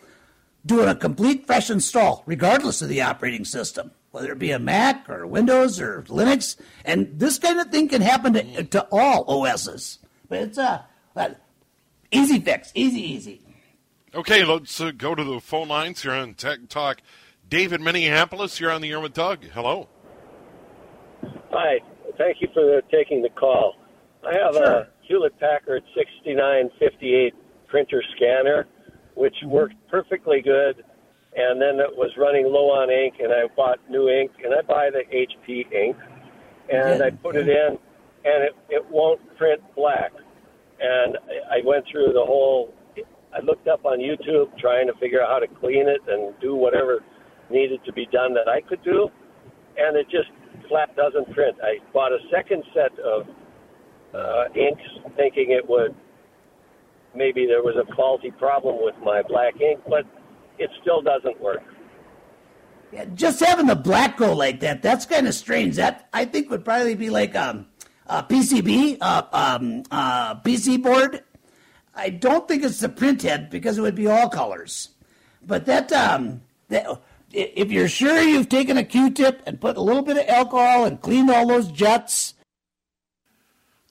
doing 0.66 0.88
a 0.88 0.96
complete 0.96 1.46
fresh 1.46 1.70
install, 1.70 2.24
regardless 2.26 2.82
of 2.82 2.90
the 2.90 3.02
operating 3.02 3.46
system, 3.46 3.92
whether 4.12 4.32
it 4.32 4.40
be 4.40 4.52
a 4.52 4.60
Mac 4.60 5.10
or 5.10 5.26
Windows 5.28 5.80
or 5.80 6.04
Linux. 6.04 6.58
And 6.84 7.20
this 7.20 7.40
kind 7.40 7.60
of 7.60 7.68
thing 7.68 7.88
can 7.88 8.02
happen 8.02 8.34
to, 8.34 8.64
to 8.64 8.88
all 8.92 9.26
OSs. 9.28 10.00
But 10.30 10.40
it's 10.40 10.58
a, 10.58 10.86
a 11.16 11.36
easy 12.12 12.40
fix, 12.40 12.72
easy, 12.76 13.02
easy. 13.02 13.42
Okay, 14.14 14.46
let's 14.46 14.80
uh, 14.80 14.92
go 14.92 15.14
to 15.14 15.24
the 15.24 15.40
phone 15.40 15.68
lines 15.68 16.02
here 16.02 16.14
on 16.14 16.36
Tech 16.36 16.70
Talk. 16.70 17.02
David, 17.50 17.82
Minneapolis, 17.82 18.60
you're 18.60 18.72
on 18.72 18.82
the 18.82 18.92
air 18.92 19.00
with 19.00 19.14
Doug. 19.14 19.44
Hello. 19.54 19.88
Hi. 21.52 21.80
Thank 22.18 22.42
you 22.42 22.48
for 22.54 22.82
taking 22.92 23.22
the 23.22 23.30
call. 23.30 23.76
I 24.26 24.38
have 24.38 24.56
sure. 24.56 24.64
a 24.64 24.88
Hewlett 25.02 25.40
Packard 25.40 25.84
6958 25.96 27.34
printer 27.68 28.04
scanner 28.16 28.68
which 29.16 29.34
mm-hmm. 29.42 29.50
worked 29.50 29.76
perfectly 29.90 30.42
good. 30.42 30.84
And 31.36 31.62
then 31.62 31.80
it 31.80 31.92
was 31.92 32.12
running 32.18 32.46
low 32.46 32.72
on 32.72 32.90
ink, 32.90 33.16
and 33.20 33.34
I 33.34 33.54
bought 33.58 33.80
new 33.90 34.08
ink, 34.08 34.32
and 34.42 34.54
I 34.54 34.62
buy 34.62 34.90
the 34.90 35.04
HP 35.12 35.70
ink, 35.70 35.98
and 36.72 37.04
I 37.04 37.10
put 37.10 37.36
it 37.36 37.50
in, 37.50 37.78
and 38.24 38.44
it, 38.44 38.56
it 38.70 38.86
won't 38.90 39.20
print 39.36 39.62
black. 39.76 40.14
And 40.80 41.18
I 41.52 41.60
went 41.66 41.86
through 41.92 42.14
the 42.14 42.24
whole, 42.24 42.74
I 43.36 43.42
looked 43.44 43.68
up 43.68 43.84
on 43.84 44.00
YouTube 44.00 44.58
trying 44.58 44.88
to 44.88 44.94
figure 44.94 45.22
out 45.22 45.30
how 45.30 45.40
to 45.40 45.48
clean 45.60 45.90
it 45.90 46.00
and 46.08 46.34
do 46.40 46.56
whatever 46.56 47.04
needed 47.50 47.82
to 47.84 47.92
be 47.92 48.08
done 48.14 48.34
that 48.36 48.48
I 48.48 48.62
could 48.62 48.82
do, 48.82 49.10
and 49.78 49.98
it 49.98 50.08
just 50.10 50.30
flat 50.68 50.96
doesn't 50.96 51.32
print. 51.34 51.58
I 51.64 51.80
bought 51.94 52.12
a 52.12 52.20
second 52.32 52.64
set 52.74 52.98
of 53.00 53.28
uh, 54.14 54.46
inks 54.56 54.84
thinking 55.16 55.52
it 55.52 55.68
would 55.68 55.96
maybe 57.16 57.46
there 57.46 57.64
was 57.64 57.76
a 57.76 57.96
faulty 57.96 58.32
problem 58.32 58.78
with 58.82 58.96
my 59.04 59.22
black 59.24 59.60
ink, 59.62 59.80
but 59.88 60.06
it 60.60 60.70
still 60.82 61.02
doesn't 61.02 61.40
work. 61.42 61.64
Yeah, 62.92 63.06
just 63.14 63.40
having 63.40 63.66
the 63.66 63.76
black 63.76 64.18
go 64.18 64.34
like 64.34 64.60
that, 64.62 64.82
that's 64.82 65.06
kind 65.06 65.28
of 65.28 65.34
strange. 65.34 65.76
That 65.76 66.08
I 66.14 66.26
think 66.26 66.50
would 66.50 66.64
probably 66.64 66.96
be 66.96 67.10
like 67.10 67.36
um, 67.36 67.68
a 68.08 68.24
PCB, 68.24 68.98
uh, 69.02 69.24
um, 69.32 69.84
uh, 69.92 70.36
PC 70.36 70.82
board. 70.82 71.24
I 71.94 72.10
don't 72.10 72.48
think 72.48 72.64
it's 72.64 72.80
the 72.80 72.90
print 72.90 73.22
head 73.22 73.50
because 73.50 73.78
it 73.78 73.82
would 73.82 73.96
be 73.96 74.08
all 74.08 74.30
colors. 74.30 74.90
But 75.46 75.66
that, 75.66 75.92
um, 75.92 76.42
that 76.70 76.88
if 77.36 77.72
you're 77.72 77.88
sure 77.88 78.22
you've 78.22 78.50
taken 78.50 78.78
a 78.78 78.84
Q-tip 78.84 79.44
and 79.46 79.60
put 79.60 79.78
a 79.78 79.82
little 79.82 80.02
bit 80.02 80.18
of 80.18 80.28
alcohol 80.28 80.86
and 80.86 81.02
cleaned 81.02 81.30
all 81.30 81.48
those 81.48 81.70
jets 81.72 82.36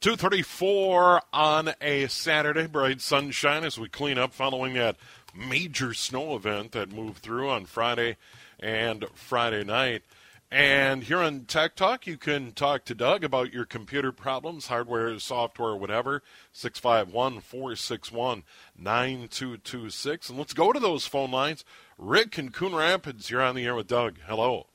234 0.05 1.23
on 1.33 1.73
a 1.81 2.07
Saturday, 2.09 2.67
bright 2.67 3.01
sunshine 3.01 3.65
as 3.65 3.79
we 3.79 3.89
clean 3.89 4.19
up 4.19 4.35
following 4.35 4.75
that 4.75 4.97
major 5.35 5.95
snow 5.95 6.37
event 6.37 6.73
that 6.73 6.93
moved 6.93 7.23
through 7.23 7.49
on 7.49 7.65
Friday 7.65 8.19
and 8.61 9.07
Friday 9.15 9.65
night. 9.65 10.03
And 10.51 11.05
here 11.05 11.21
on 11.21 11.47
Tech 11.47 11.75
Talk, 11.75 12.07
you 12.07 12.19
can 12.19 12.53
talk 12.53 12.85
to 12.85 12.95
Doug 12.95 13.25
about 13.25 13.55
your 13.55 13.65
computer 13.65 14.13
problems, 14.13 14.67
hardware, 14.67 15.19
software, 15.19 15.75
whatever. 15.75 16.23
651 16.53 17.41
461 17.41 18.43
9226. 18.77 20.29
And 20.29 20.39
let's 20.39 20.53
go 20.53 20.71
to 20.71 20.79
those 20.79 21.07
phone 21.07 21.31
lines. 21.31 21.65
Rick 21.99 22.39
in 22.39 22.51
Coon 22.51 22.75
Rapids, 22.75 23.31
you're 23.31 23.43
on 23.43 23.55
the 23.55 23.65
air 23.65 23.75
with 23.75 23.87
Doug. 23.87 24.17
Hello. 24.27 24.67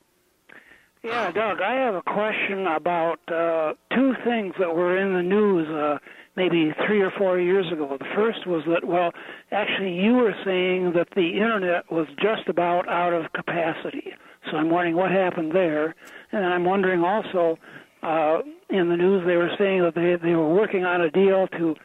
Yeah, 1.03 1.31
Doug, 1.31 1.61
I 1.61 1.75
have 1.75 1.95
a 1.95 2.01
question 2.01 2.67
about 2.67 3.19
uh, 3.29 3.73
two 3.95 4.13
things 4.25 4.53
that 4.59 4.75
were 4.75 4.97
in 4.97 5.13
the 5.13 5.23
news 5.23 5.67
uh, 5.69 5.97
maybe 6.35 6.73
three 6.85 7.01
or 7.01 7.11
four 7.17 7.39
years 7.39 7.71
ago. 7.71 7.97
The 7.97 8.05
first 8.15 8.45
was 8.47 8.63
that, 8.67 8.85
well, 8.85 9.11
actually, 9.51 9.93
you 9.93 10.13
were 10.13 10.35
saying 10.45 10.93
that 10.95 11.09
the 11.15 11.33
internet 11.33 11.91
was 11.91 12.07
just 12.21 12.47
about 12.47 12.87
out 12.87 13.13
of 13.13 13.31
capacity. 13.33 14.13
So 14.49 14.57
I'm 14.57 14.69
wondering 14.69 14.95
what 14.95 15.11
happened 15.11 15.53
there. 15.53 15.95
And 16.31 16.45
I'm 16.45 16.65
wondering 16.65 17.03
also, 17.03 17.57
uh, 18.03 18.39
in 18.69 18.89
the 18.89 18.95
news, 18.95 19.25
they 19.25 19.35
were 19.35 19.51
saying 19.57 19.81
that 19.83 19.95
they, 19.95 20.15
they 20.15 20.35
were 20.35 20.53
working 20.53 20.85
on 20.85 21.01
a 21.01 21.11
deal 21.11 21.47
to 21.59 21.75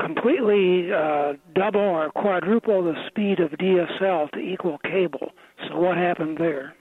completely 0.00 0.92
uh, 0.92 1.34
double 1.54 1.80
or 1.80 2.10
quadruple 2.10 2.82
the 2.82 2.94
speed 3.08 3.40
of 3.40 3.50
DSL 3.52 4.30
to 4.32 4.38
equal 4.38 4.78
cable. 4.78 5.32
So 5.68 5.78
what 5.78 5.96
happened 5.96 6.38
there? 6.38 6.74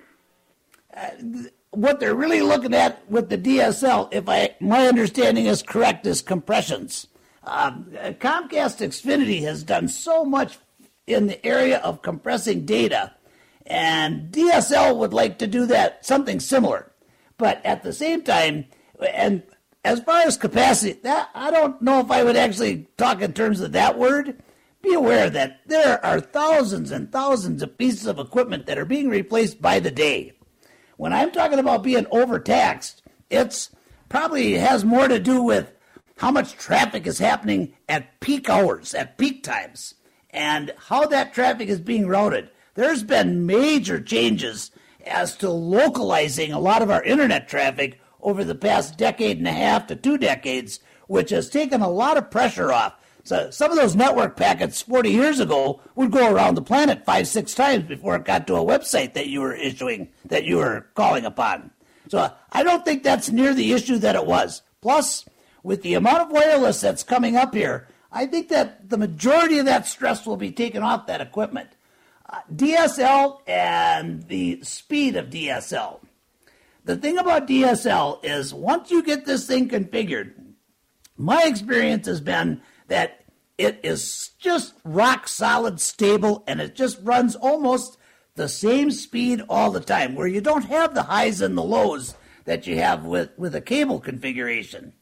what 1.71 1.99
they're 1.99 2.15
really 2.15 2.41
looking 2.41 2.73
at 2.73 3.09
with 3.09 3.29
the 3.29 3.37
DSL, 3.37 4.09
if 4.11 4.27
I 4.27 4.55
my 4.59 4.87
understanding 4.87 5.45
is 5.45 5.61
correct, 5.61 6.05
is 6.07 6.21
compressions. 6.21 7.07
Um, 7.43 7.85
Comcast 7.93 8.81
Xfinity 8.81 9.41
has 9.41 9.63
done 9.63 9.87
so 9.87 10.25
much 10.25 10.57
in 11.05 11.27
the 11.27 11.45
area 11.45 11.77
of 11.79 12.01
compressing 12.01 12.65
data, 12.65 13.13
and 13.65 14.31
DSL 14.31 14.97
would 14.97 15.13
like 15.13 15.37
to 15.39 15.47
do 15.47 15.65
that 15.67 16.05
something 16.05 16.39
similar. 16.39 16.91
But 17.37 17.63
at 17.65 17.83
the 17.83 17.93
same 17.93 18.23
time, 18.23 18.65
and 19.13 19.43
as 19.87 20.01
far 20.01 20.23
as 20.23 20.35
capacity, 20.35 20.99
that 21.03 21.29
I 21.33 21.49
don't 21.49 21.81
know 21.81 22.01
if 22.01 22.11
I 22.11 22.21
would 22.21 22.35
actually 22.35 22.89
talk 22.97 23.21
in 23.21 23.31
terms 23.31 23.61
of 23.61 23.71
that 23.71 23.97
word. 23.97 24.43
Be 24.81 24.93
aware 24.93 25.29
that 25.29 25.61
there 25.65 26.05
are 26.05 26.19
thousands 26.19 26.91
and 26.91 27.09
thousands 27.09 27.63
of 27.63 27.77
pieces 27.77 28.05
of 28.05 28.19
equipment 28.19 28.65
that 28.65 28.77
are 28.77 28.83
being 28.83 29.07
replaced 29.07 29.61
by 29.61 29.79
the 29.79 29.89
day. 29.89 30.33
When 30.97 31.13
I'm 31.13 31.31
talking 31.31 31.57
about 31.57 31.83
being 31.83 32.05
overtaxed, 32.11 33.01
it's 33.29 33.69
probably 34.09 34.55
has 34.55 34.83
more 34.83 35.07
to 35.07 35.19
do 35.19 35.41
with 35.41 35.71
how 36.17 36.31
much 36.31 36.57
traffic 36.57 37.07
is 37.07 37.19
happening 37.19 37.71
at 37.87 38.19
peak 38.19 38.49
hours, 38.49 38.93
at 38.93 39.17
peak 39.17 39.41
times, 39.41 39.93
and 40.31 40.73
how 40.77 41.05
that 41.05 41.33
traffic 41.33 41.69
is 41.69 41.79
being 41.79 42.07
routed. 42.07 42.49
There's 42.73 43.03
been 43.03 43.45
major 43.45 44.01
changes 44.01 44.69
as 45.05 45.37
to 45.37 45.49
localizing 45.49 46.51
a 46.51 46.59
lot 46.59 46.81
of 46.81 46.91
our 46.91 47.03
internet 47.03 47.47
traffic 47.47 48.01
over 48.21 48.43
the 48.43 48.55
past 48.55 48.97
decade 48.97 49.37
and 49.37 49.47
a 49.47 49.51
half 49.51 49.87
to 49.87 49.95
two 49.95 50.17
decades, 50.17 50.79
which 51.07 51.29
has 51.29 51.49
taken 51.49 51.81
a 51.81 51.89
lot 51.89 52.17
of 52.17 52.31
pressure 52.31 52.71
off. 52.71 52.95
So 53.23 53.51
some 53.51 53.71
of 53.71 53.77
those 53.77 53.95
network 53.95 54.37
packets 54.37 54.81
40 54.81 55.09
years 55.09 55.39
ago 55.39 55.81
would 55.95 56.11
go 56.11 56.31
around 56.31 56.55
the 56.55 56.61
planet 56.61 57.03
five, 57.05 57.27
six 57.27 57.53
times 57.53 57.83
before 57.83 58.15
it 58.15 58.23
got 58.23 58.47
to 58.47 58.55
a 58.55 58.63
website 58.63 59.13
that 59.15 59.27
you 59.27 59.41
were 59.41 59.53
issuing, 59.53 60.07
that 60.25 60.45
you 60.45 60.57
were 60.57 60.87
calling 60.93 61.25
upon. 61.25 61.71
So 62.07 62.31
I 62.51 62.63
don't 62.63 62.85
think 62.85 63.03
that's 63.03 63.29
near 63.29 63.53
the 63.53 63.73
issue 63.73 63.97
that 63.97 64.15
it 64.15 64.25
was. 64.25 64.61
Plus, 64.79 65.25
with 65.61 65.81
the 65.81 65.95
amount 65.95 66.21
of 66.21 66.31
wireless 66.31 66.79
that's 66.79 67.03
coming 67.03 67.35
up 67.35 67.53
here, 67.53 67.89
I 68.11 68.25
think 68.25 68.47
that 68.49 68.89
the 68.89 68.97
majority 68.97 69.59
of 69.59 69.65
that 69.65 69.87
stress 69.87 70.25
will 70.25 70.37
be 70.37 70.51
taken 70.51 70.81
off 70.81 71.07
that 71.07 71.19
equipment. 71.19 71.69
Uh, 72.29 72.39
DSL 72.53 73.39
and 73.47 74.23
the 74.27 74.61
speed 74.63 75.17
of 75.17 75.29
DSL. 75.29 75.99
The 76.87 76.95
thing 76.95 77.17
about 77.17 77.49
DSL 77.49 78.23
is 78.23 78.53
once 78.53 78.91
you 78.91 79.03
get 79.03 79.25
this 79.25 79.45
thing 79.45 79.67
configured, 79.67 80.31
my 81.17 81.43
experience 81.43 82.07
has 82.07 82.21
been 82.21 82.61
that 82.87 83.25
it 83.57 83.81
is 83.83 84.29
just 84.39 84.73
rock 84.85 85.27
solid 85.27 85.81
stable 85.81 86.45
and 86.47 86.61
it 86.61 86.75
just 86.75 86.97
runs 87.03 87.35
almost 87.35 87.97
the 88.35 88.47
same 88.47 88.89
speed 88.89 89.41
all 89.49 89.69
the 89.69 89.81
time, 89.81 90.15
where 90.15 90.27
you 90.27 90.39
don't 90.39 90.63
have 90.63 90.95
the 90.95 91.03
highs 91.03 91.41
and 91.41 91.57
the 91.57 91.63
lows 91.63 92.15
that 92.45 92.65
you 92.67 92.77
have 92.77 93.03
with, 93.03 93.31
with 93.37 93.53
a 93.53 93.59
cable 93.59 93.99
configuration. 93.99 94.93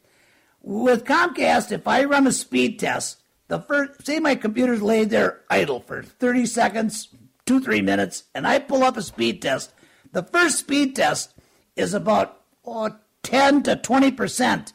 With 0.60 1.04
Comcast, 1.04 1.70
if 1.70 1.86
I 1.86 2.02
run 2.02 2.26
a 2.26 2.32
speed 2.32 2.80
test, 2.80 3.22
the 3.46 3.60
first 3.60 4.04
say 4.04 4.18
my 4.18 4.34
computer's 4.34 4.82
laid 4.82 5.10
there 5.10 5.44
idle 5.48 5.78
for 5.78 6.02
30 6.02 6.46
seconds, 6.46 7.14
two, 7.44 7.60
three 7.60 7.80
minutes, 7.80 8.24
and 8.34 8.44
I 8.44 8.58
pull 8.58 8.82
up 8.82 8.96
a 8.96 9.02
speed 9.02 9.40
test, 9.40 9.72
the 10.10 10.24
first 10.24 10.58
speed 10.58 10.96
test 10.96 11.32
is 11.76 11.94
about 11.94 12.40
oh, 12.64 12.96
10 13.22 13.62
to 13.64 13.76
20% 13.76 14.72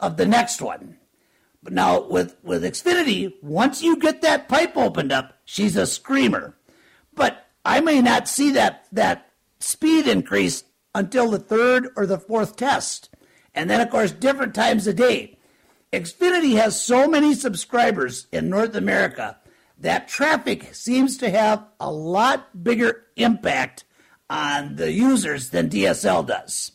of 0.00 0.16
the 0.16 0.26
next 0.26 0.62
one. 0.62 0.96
But 1.62 1.72
now 1.72 2.02
with, 2.02 2.36
with 2.42 2.62
Xfinity, 2.62 3.32
once 3.42 3.82
you 3.82 3.96
get 3.96 4.22
that 4.22 4.48
pipe 4.48 4.76
opened 4.76 5.12
up, 5.12 5.38
she's 5.44 5.76
a 5.76 5.86
screamer. 5.86 6.56
But 7.14 7.46
I 7.64 7.80
may 7.80 8.00
not 8.00 8.28
see 8.28 8.52
that, 8.52 8.86
that 8.92 9.30
speed 9.58 10.06
increase 10.06 10.64
until 10.94 11.30
the 11.30 11.38
third 11.38 11.88
or 11.96 12.06
the 12.06 12.18
fourth 12.18 12.56
test. 12.56 13.10
And 13.54 13.68
then, 13.68 13.80
of 13.80 13.90
course, 13.90 14.12
different 14.12 14.54
times 14.54 14.86
a 14.86 14.94
day. 14.94 15.38
Xfinity 15.92 16.56
has 16.56 16.80
so 16.80 17.08
many 17.08 17.34
subscribers 17.34 18.26
in 18.30 18.50
North 18.50 18.74
America 18.74 19.38
that 19.78 20.08
traffic 20.08 20.74
seems 20.74 21.16
to 21.18 21.30
have 21.30 21.64
a 21.80 21.90
lot 21.90 22.62
bigger 22.62 23.04
impact 23.16 23.84
on 24.28 24.76
the 24.76 24.92
users 24.92 25.50
than 25.50 25.70
DSL 25.70 26.26
does. 26.26 26.72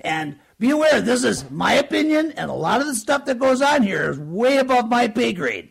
And 0.00 0.38
be 0.58 0.70
aware, 0.70 1.00
this 1.00 1.24
is 1.24 1.50
my 1.50 1.74
opinion, 1.74 2.32
and 2.36 2.50
a 2.50 2.54
lot 2.54 2.80
of 2.80 2.86
the 2.86 2.94
stuff 2.94 3.24
that 3.24 3.38
goes 3.38 3.60
on 3.60 3.82
here 3.82 4.10
is 4.10 4.18
way 4.18 4.58
above 4.58 4.88
my 4.88 5.08
pay 5.08 5.32
grade. 5.32 5.70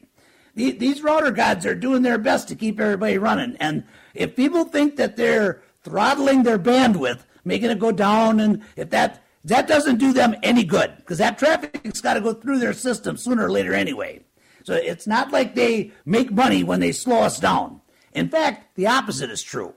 These 0.55 1.01
router 1.01 1.31
gods 1.31 1.65
are 1.65 1.73
doing 1.73 2.03
their 2.03 2.19
best 2.19 2.47
to 2.49 2.55
keep 2.55 2.79
everybody 2.79 3.17
running. 3.17 3.55
And 3.59 3.85
if 4.13 4.35
people 4.35 4.65
think 4.65 4.97
that 4.97 5.15
they're 5.15 5.63
throttling 5.81 6.43
their 6.43 6.59
bandwidth, 6.59 7.21
making 7.43 7.71
it 7.71 7.79
go 7.79 7.91
down, 7.91 8.39
and 8.39 8.61
if 8.75 8.89
that 8.91 9.23
that 9.45 9.67
doesn't 9.67 9.97
do 9.97 10.13
them 10.13 10.35
any 10.41 10.63
good, 10.63 10.93
because 10.97 11.17
that 11.17 11.37
traffic's 11.37 12.01
got 12.01 12.13
to 12.13 12.21
go 12.21 12.33
through 12.33 12.59
their 12.59 12.73
system 12.73 13.17
sooner 13.17 13.45
or 13.45 13.51
later 13.51 13.73
anyway. 13.73 14.23
So 14.63 14.73
it's 14.73 15.07
not 15.07 15.31
like 15.31 15.55
they 15.55 15.91
make 16.05 16.31
money 16.31 16.63
when 16.63 16.79
they 16.79 16.93
slow 16.93 17.21
us 17.21 17.39
down. 17.39 17.81
In 18.13 18.29
fact, 18.29 18.75
the 18.75 18.87
opposite 18.87 19.29
is 19.29 19.43
true. 19.43 19.73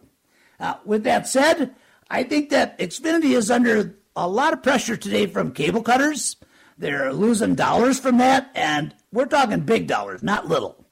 Uh, 0.59 0.75
with 0.85 1.05
that 1.05 1.27
said, 1.27 1.75
I 2.11 2.23
think 2.23 2.51
that 2.51 2.79
Xfinity 2.79 3.37
is 3.37 3.51
under 3.51 3.99
a 4.15 4.29
lot 4.29 4.53
of 4.53 4.63
pressure 4.63 4.97
today 4.97 5.27
from 5.27 5.53
cable 5.53 5.83
cutters. 5.83 6.37
They're 6.79 7.13
losing 7.13 7.55
dollars 7.55 7.99
from 7.99 8.19
that, 8.19 8.51
and 8.55 8.95
we're 9.13 9.27
talking 9.27 9.61
big 9.61 9.87
dollars, 9.87 10.23
not 10.23 10.49
little. 10.49 10.85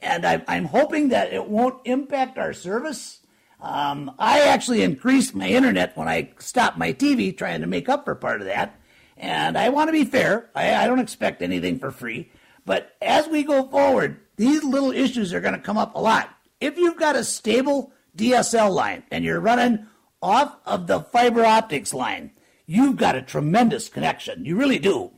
And 0.00 0.26
I, 0.26 0.44
I'm 0.46 0.66
hoping 0.66 1.08
that 1.08 1.32
it 1.32 1.48
won't 1.48 1.80
impact 1.86 2.38
our 2.38 2.52
service. 2.52 3.20
Um, 3.60 4.14
I 4.18 4.42
actually 4.42 4.82
increased 4.82 5.34
my 5.34 5.48
internet 5.48 5.96
when 5.96 6.08
I 6.08 6.32
stopped 6.38 6.76
my 6.76 6.92
TV, 6.92 7.36
trying 7.36 7.62
to 7.62 7.66
make 7.66 7.88
up 7.88 8.04
for 8.04 8.14
part 8.14 8.40
of 8.40 8.46
that. 8.46 8.78
And 9.16 9.56
I 9.56 9.70
want 9.70 9.88
to 9.88 9.92
be 9.92 10.04
fair. 10.04 10.50
I, 10.54 10.74
I 10.74 10.86
don't 10.86 10.98
expect 10.98 11.40
anything 11.40 11.78
for 11.78 11.90
free. 11.90 12.30
But 12.66 12.92
as 13.00 13.26
we 13.28 13.42
go 13.42 13.66
forward, 13.68 14.20
these 14.36 14.62
little 14.62 14.92
issues 14.92 15.32
are 15.32 15.40
going 15.40 15.54
to 15.54 15.60
come 15.60 15.78
up 15.78 15.94
a 15.94 16.00
lot. 16.00 16.28
If 16.60 16.76
you've 16.76 16.98
got 16.98 17.16
a 17.16 17.24
stable 17.24 17.92
DSL 18.16 18.72
line 18.72 19.02
and 19.10 19.24
you're 19.24 19.40
running 19.40 19.86
off 20.22 20.56
of 20.64 20.86
the 20.86 21.00
fiber 21.00 21.44
optics 21.44 21.92
line, 21.92 22.30
you've 22.66 22.96
got 22.96 23.16
a 23.16 23.22
tremendous 23.22 23.88
connection. 23.88 24.44
You 24.44 24.56
really 24.56 24.78
do. 24.78 25.12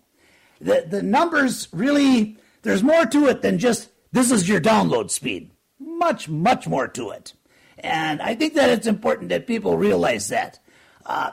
The, 0.60 0.86
the 0.88 1.02
numbers 1.02 1.68
really, 1.72 2.36
there's 2.62 2.82
more 2.82 3.06
to 3.06 3.26
it 3.26 3.42
than 3.42 3.58
just 3.58 3.90
this 4.12 4.30
is 4.30 4.48
your 4.48 4.60
download 4.60 5.10
speed. 5.10 5.50
Much, 5.78 6.28
much 6.28 6.66
more 6.66 6.88
to 6.88 7.10
it. 7.10 7.34
And 7.78 8.22
I 8.22 8.34
think 8.34 8.54
that 8.54 8.70
it's 8.70 8.86
important 8.86 9.28
that 9.28 9.46
people 9.46 9.76
realize 9.76 10.28
that. 10.28 10.58
Uh, 11.04 11.32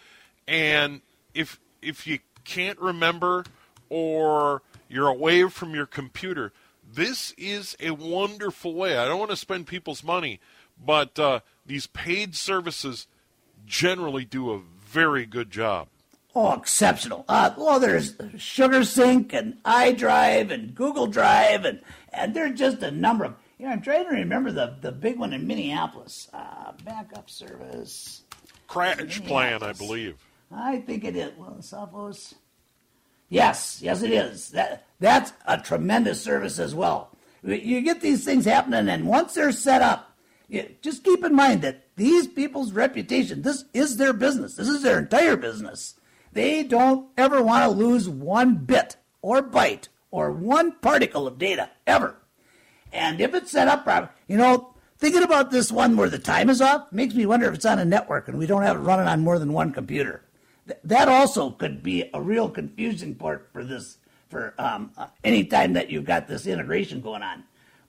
and 0.46 1.00
if 1.34 1.58
if 1.82 2.06
you 2.06 2.20
can't 2.44 2.78
remember 2.78 3.44
or 3.88 4.62
you're 4.88 5.08
away 5.08 5.48
from 5.48 5.74
your 5.74 5.86
computer, 5.86 6.52
this 6.88 7.34
is 7.36 7.76
a 7.80 7.90
wonderful 7.90 8.74
way. 8.74 8.96
I 8.96 9.06
don't 9.06 9.18
want 9.18 9.32
to 9.32 9.36
spend 9.36 9.66
people's 9.66 10.04
money, 10.04 10.38
but 10.84 11.18
uh, 11.18 11.40
these 11.66 11.88
paid 11.88 12.36
services 12.36 13.08
generally 13.66 14.24
do 14.24 14.52
a 14.52 14.60
very 14.80 15.26
good 15.26 15.50
job. 15.50 15.88
Oh, 16.34 16.52
exceptional. 16.52 17.24
Uh, 17.28 17.52
well, 17.56 17.80
there's 17.80 18.14
SugarSync 18.14 19.32
and 19.32 19.62
iDrive 19.64 20.50
and 20.52 20.74
Google 20.74 21.06
Drive, 21.06 21.64
and, 21.64 21.80
and 22.12 22.34
there's 22.34 22.58
just 22.58 22.82
a 22.82 22.90
number 22.90 23.24
of. 23.24 23.34
You 23.58 23.66
know, 23.66 23.72
I'm 23.72 23.80
trying 23.80 24.04
to 24.04 24.10
remember 24.10 24.52
the, 24.52 24.76
the 24.80 24.92
big 24.92 25.18
one 25.18 25.32
in 25.32 25.46
Minneapolis. 25.46 26.28
Uh, 26.32 26.72
backup 26.84 27.28
service. 27.28 28.22
CrashPlan, 28.68 29.62
I 29.62 29.72
believe. 29.72 30.16
I 30.54 30.78
think 30.78 31.02
it 31.04 31.16
is. 31.16 31.32
Well, 31.36 31.56
Sophos. 31.60 32.34
Yes, 33.30 33.80
yes, 33.82 34.02
it 34.02 34.10
is. 34.12 34.50
That 34.50 34.86
that's 35.00 35.32
a 35.46 35.58
tremendous 35.58 36.22
service 36.22 36.58
as 36.58 36.74
well. 36.74 37.10
You- 37.42 37.54
You 37.56 37.80
get 37.82 38.00
these 38.00 38.24
things 38.24 38.44
happening, 38.44 38.88
and 38.88 39.06
once 39.08 39.34
they're 39.34 39.52
set 39.52 39.82
up, 39.82 40.16
you, 40.48 40.74
just 40.80 41.02
keep 41.04 41.24
in 41.24 41.34
mind 41.34 41.62
that 41.62 41.84
these 41.96 42.26
people's 42.26 42.72
reputation. 42.72 43.42
This 43.42 43.64
is 43.74 43.96
their 43.96 44.12
business. 44.12 44.54
This 44.54 44.68
is 44.68 44.82
their 44.82 44.98
entire 45.00 45.36
business. 45.36 45.94
They 46.38 46.62
don't 46.62 47.08
ever 47.16 47.42
want 47.42 47.64
to 47.64 47.76
lose 47.76 48.08
one 48.08 48.58
bit 48.58 48.94
or 49.22 49.42
byte 49.42 49.88
or 50.12 50.30
one 50.30 50.70
particle 50.70 51.26
of 51.26 51.36
data 51.36 51.68
ever. 51.84 52.14
And 52.92 53.20
if 53.20 53.34
it's 53.34 53.50
set 53.50 53.66
up 53.66 53.82
properly, 53.82 54.12
you 54.28 54.36
know, 54.36 54.72
thinking 54.98 55.24
about 55.24 55.50
this 55.50 55.72
one 55.72 55.96
where 55.96 56.08
the 56.08 56.20
time 56.20 56.48
is 56.48 56.60
off 56.60 56.92
makes 56.92 57.12
me 57.16 57.26
wonder 57.26 57.48
if 57.48 57.56
it's 57.56 57.64
on 57.64 57.80
a 57.80 57.84
network 57.84 58.28
and 58.28 58.38
we 58.38 58.46
don't 58.46 58.62
have 58.62 58.76
it 58.76 58.78
running 58.78 59.08
on 59.08 59.20
more 59.22 59.40
than 59.40 59.52
one 59.52 59.72
computer. 59.72 60.22
Th- 60.68 60.78
that 60.84 61.08
also 61.08 61.50
could 61.50 61.82
be 61.82 62.08
a 62.14 62.22
real 62.22 62.48
confusing 62.48 63.16
part 63.16 63.48
for 63.52 63.64
this 63.64 63.98
for 64.28 64.54
um, 64.58 64.92
uh, 64.96 65.08
any 65.24 65.42
time 65.42 65.72
that 65.72 65.90
you've 65.90 66.04
got 66.04 66.28
this 66.28 66.46
integration 66.46 67.00
going 67.00 67.24
on. 67.24 67.42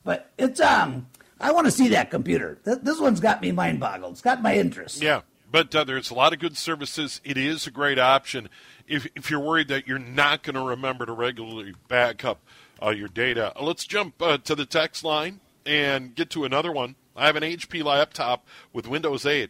But 0.03 0.31
it's 0.39 0.59
um, 0.59 1.05
I 1.39 1.51
want 1.51 1.67
to 1.67 1.71
see 1.71 1.89
that 1.89 2.09
computer. 2.09 2.57
Th- 2.65 2.79
this 2.81 2.99
one's 2.99 3.19
got 3.19 3.43
me 3.43 3.51
mind 3.51 3.79
boggled. 3.79 4.13
It's 4.13 4.21
got 4.21 4.41
my 4.41 4.55
interest. 4.55 5.03
Yeah, 5.03 5.21
but 5.51 5.73
uh, 5.75 5.83
there's 5.83 6.09
a 6.09 6.13
lot 6.15 6.33
of 6.33 6.39
good 6.39 6.57
services. 6.57 7.21
It 7.23 7.37
is 7.37 7.67
a 7.67 7.71
great 7.71 7.99
option 7.99 8.49
if 8.87 9.07
if 9.15 9.29
you're 9.29 9.39
worried 9.39 9.67
that 9.69 9.87
you're 9.87 9.99
not 9.99 10.43
going 10.43 10.55
to 10.55 10.61
remember 10.61 11.05
to 11.05 11.13
regularly 11.13 11.73
back 11.87 12.25
up 12.25 12.39
uh, 12.81 12.89
your 12.89 13.07
data. 13.07 13.53
Let's 13.59 13.85
jump 13.85 14.21
uh, 14.21 14.37
to 14.39 14.55
the 14.55 14.65
text 14.65 15.03
line 15.03 15.39
and 15.65 16.15
get 16.15 16.29
to 16.31 16.45
another 16.45 16.71
one. 16.71 16.95
I 17.15 17.27
have 17.27 17.35
an 17.35 17.43
HP 17.43 17.83
laptop 17.83 18.45
with 18.73 18.87
Windows 18.87 19.25
8. 19.25 19.49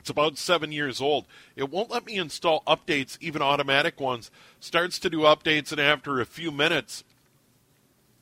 It's 0.00 0.10
about 0.10 0.38
seven 0.38 0.70
years 0.70 1.00
old. 1.00 1.26
It 1.56 1.70
won't 1.70 1.90
let 1.90 2.06
me 2.06 2.16
install 2.16 2.62
updates, 2.66 3.18
even 3.20 3.42
automatic 3.42 4.00
ones. 4.00 4.30
Starts 4.60 4.98
to 5.00 5.10
do 5.10 5.18
updates, 5.20 5.72
and 5.72 5.80
after 5.80 6.20
a 6.20 6.26
few 6.26 6.50
minutes, 6.50 7.04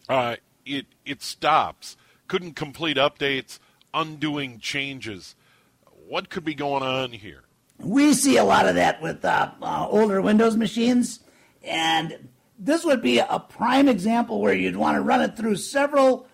uh, 0.09 0.37
it 0.64 0.87
it 1.05 1.22
stops. 1.22 1.97
Couldn't 2.29 2.55
complete 2.55 2.97
updates, 2.97 3.59
undoing 3.95 4.59
changes. 4.59 5.37
What 6.09 6.30
could 6.30 6.44
be 6.44 6.54
going 6.54 6.84
on 6.84 7.11
here? 7.11 7.42
We 7.80 8.14
see 8.14 8.36
a 8.36 8.44
lot 8.44 8.68
of 8.68 8.76
that 8.76 9.02
with 9.02 9.24
uh, 9.24 9.50
uh, 9.61 9.88
older 9.90 10.22
Windows 10.22 10.57
machines, 10.57 11.18
and 11.64 12.28
this 12.57 12.84
would 12.84 13.02
be 13.02 13.18
a 13.18 13.40
prime 13.40 13.88
example 13.88 14.40
where 14.40 14.54
you'd 14.54 14.76
want 14.76 14.94
to 14.94 15.00
run 15.02 15.20
it 15.20 15.36
through 15.36 15.57
several 15.57 16.28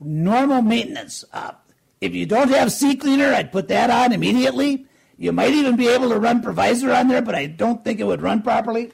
normal 0.00 0.60
maintenance. 0.60 1.24
Uh, 1.32 1.52
if 2.00 2.16
you 2.16 2.26
don't 2.26 2.50
have 2.50 2.68
CCleaner, 2.68 3.32
I'd 3.32 3.52
put 3.52 3.68
that 3.68 3.90
on 3.90 4.12
immediately. 4.12 4.86
You 5.16 5.30
might 5.30 5.54
even 5.54 5.76
be 5.76 5.86
able 5.86 6.08
to 6.08 6.18
run 6.18 6.42
PrivaZer 6.42 6.98
on 6.98 7.06
there, 7.06 7.22
but 7.22 7.36
I 7.36 7.46
don't 7.46 7.84
think 7.84 8.00
it 8.00 8.04
would 8.04 8.22
run 8.22 8.42
properly. 8.42 8.92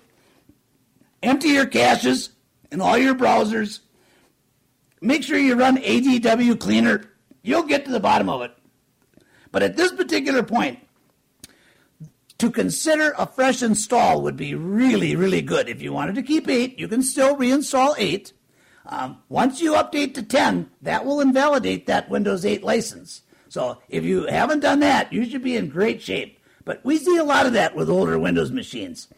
Empty 1.22 1.48
your 1.48 1.66
caches 1.66 2.30
and 2.70 2.82
all 2.82 2.98
your 2.98 3.14
browsers. 3.14 3.80
Make 5.00 5.22
sure 5.22 5.38
you 5.38 5.54
run 5.54 5.78
ADW 5.78 6.60
Cleaner. 6.60 7.10
You'll 7.42 7.64
get 7.64 7.86
to 7.86 7.90
the 7.90 7.98
bottom 7.98 8.28
of 8.28 8.42
it. 8.42 8.52
But 9.52 9.62
at 9.62 9.76
this 9.76 9.92
particular 9.92 10.42
point, 10.42 10.80
to 12.38 12.50
consider 12.50 13.14
a 13.16 13.26
fresh 13.26 13.62
install 13.62 14.22
would 14.22 14.36
be 14.36 14.54
really, 14.54 15.14
really 15.14 15.42
good. 15.42 15.68
If 15.68 15.80
you 15.80 15.92
wanted 15.92 16.16
to 16.16 16.22
keep 16.22 16.48
8, 16.48 16.76
you 16.76 16.88
can 16.88 17.02
still 17.02 17.36
reinstall 17.36 17.94
8. 17.96 18.32
Um, 18.86 19.18
once 19.28 19.60
you 19.60 19.74
update 19.74 20.14
to 20.14 20.22
10, 20.24 20.68
that 20.82 21.04
will 21.04 21.20
invalidate 21.20 21.86
that 21.86 22.10
Windows 22.10 22.44
8 22.44 22.64
license. 22.64 23.22
So 23.48 23.78
if 23.88 24.02
you 24.02 24.26
haven't 24.26 24.60
done 24.60 24.80
that, 24.80 25.12
you 25.12 25.24
should 25.24 25.42
be 25.44 25.56
in 25.56 25.68
great 25.68 26.02
shape. 26.02 26.40
But 26.64 26.84
we 26.84 26.98
see 26.98 27.16
a 27.16 27.24
lot 27.24 27.46
of 27.46 27.52
that 27.52 27.76
with 27.76 27.90
older 27.90 28.18
Windows 28.18 28.50
machines. 28.50 29.08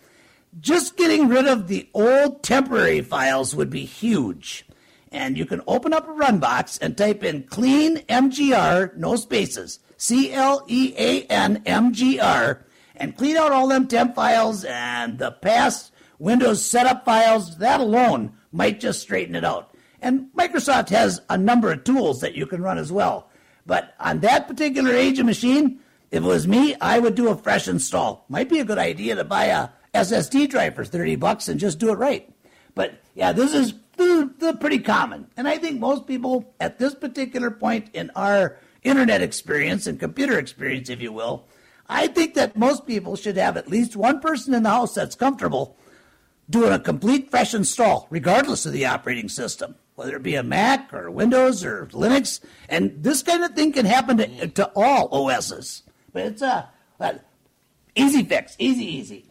Just 0.60 0.96
getting 0.96 1.28
rid 1.28 1.46
of 1.46 1.68
the 1.68 1.88
old 1.94 2.42
temporary 2.42 3.00
files 3.00 3.54
would 3.54 3.70
be 3.70 3.84
huge. 3.84 4.66
And 5.10 5.38
you 5.38 5.46
can 5.46 5.62
open 5.66 5.92
up 5.92 6.08
a 6.08 6.12
run 6.12 6.40
box 6.40 6.76
and 6.78 6.96
type 6.96 7.22
in 7.22 7.44
clean 7.44 7.98
MGR, 8.08 8.96
no 8.96 9.16
spaces, 9.16 9.78
C 9.96 10.32
L 10.32 10.64
E 10.68 10.94
A 10.96 11.22
N 11.24 11.62
M 11.66 11.92
G 11.92 12.20
R, 12.20 12.64
and 12.96 13.16
clean 13.16 13.36
out 13.36 13.52
all 13.52 13.68
them 13.68 13.86
temp 13.86 14.14
files 14.14 14.64
and 14.64 15.18
the 15.18 15.30
past 15.30 15.92
Windows 16.18 16.64
setup 16.64 17.04
files. 17.04 17.58
That 17.58 17.80
alone 17.80 18.32
might 18.52 18.80
just 18.80 19.00
straighten 19.00 19.34
it 19.34 19.44
out. 19.44 19.74
And 20.00 20.28
Microsoft 20.36 20.90
has 20.90 21.20
a 21.30 21.38
number 21.38 21.72
of 21.72 21.84
tools 21.84 22.20
that 22.20 22.34
you 22.34 22.46
can 22.46 22.62
run 22.62 22.78
as 22.78 22.92
well. 22.92 23.30
But 23.66 23.94
on 23.98 24.20
that 24.20 24.46
particular 24.46 24.92
age 24.92 25.18
of 25.18 25.26
machine, 25.26 25.80
if 26.10 26.22
it 26.22 26.26
was 26.26 26.46
me, 26.46 26.74
I 26.80 26.98
would 26.98 27.14
do 27.14 27.28
a 27.28 27.36
fresh 27.36 27.66
install. 27.66 28.26
Might 28.28 28.50
be 28.50 28.60
a 28.60 28.64
good 28.64 28.78
idea 28.78 29.14
to 29.14 29.24
buy 29.24 29.46
a 29.46 29.70
SSD 29.94 30.50
drive 30.50 30.74
for 30.74 30.84
30 30.84 31.16
bucks 31.16 31.48
and 31.48 31.58
just 31.58 31.78
do 31.78 31.90
it 31.90 31.98
right. 31.98 32.28
But 32.74 33.00
yeah, 33.14 33.32
this 33.32 33.54
is, 33.54 33.74
pretty 34.60 34.78
common. 34.80 35.28
And 35.36 35.46
I 35.46 35.58
think 35.58 35.78
most 35.78 36.06
people 36.06 36.52
at 36.58 36.78
this 36.78 36.94
particular 36.94 37.50
point 37.50 37.90
in 37.94 38.10
our 38.16 38.58
internet 38.84 39.22
experience 39.22 39.86
and 39.86 39.98
computer 39.98 40.38
experience, 40.38 40.88
if 40.88 41.00
you 41.00 41.12
will, 41.12 41.46
I 41.88 42.06
think 42.06 42.34
that 42.34 42.56
most 42.56 42.86
people 42.86 43.16
should 43.16 43.36
have 43.36 43.56
at 43.56 43.68
least 43.68 43.96
one 43.96 44.20
person 44.20 44.54
in 44.54 44.62
the 44.62 44.70
house 44.70 44.94
that's 44.94 45.14
comfortable 45.14 45.76
doing 46.48 46.72
a 46.72 46.78
complete 46.78 47.30
fresh 47.30 47.54
install, 47.54 48.06
regardless 48.10 48.66
of 48.66 48.72
the 48.72 48.86
operating 48.86 49.28
system, 49.28 49.74
whether 49.94 50.16
it 50.16 50.22
be 50.22 50.34
a 50.34 50.42
Mac 50.42 50.92
or 50.92 51.10
Windows 51.10 51.64
or 51.64 51.86
Linux. 51.86 52.40
And 52.68 53.02
this 53.02 53.22
kind 53.22 53.44
of 53.44 53.52
thing 53.52 53.72
can 53.72 53.86
happen 53.86 54.18
to, 54.18 54.48
to 54.48 54.70
all 54.74 55.08
OSs. 55.12 55.82
But 56.12 56.26
it's 56.26 56.42
a, 56.42 56.68
a 57.00 57.20
easy 57.94 58.22
fix, 58.24 58.56
easy, 58.58 58.84
easy. 58.84 59.26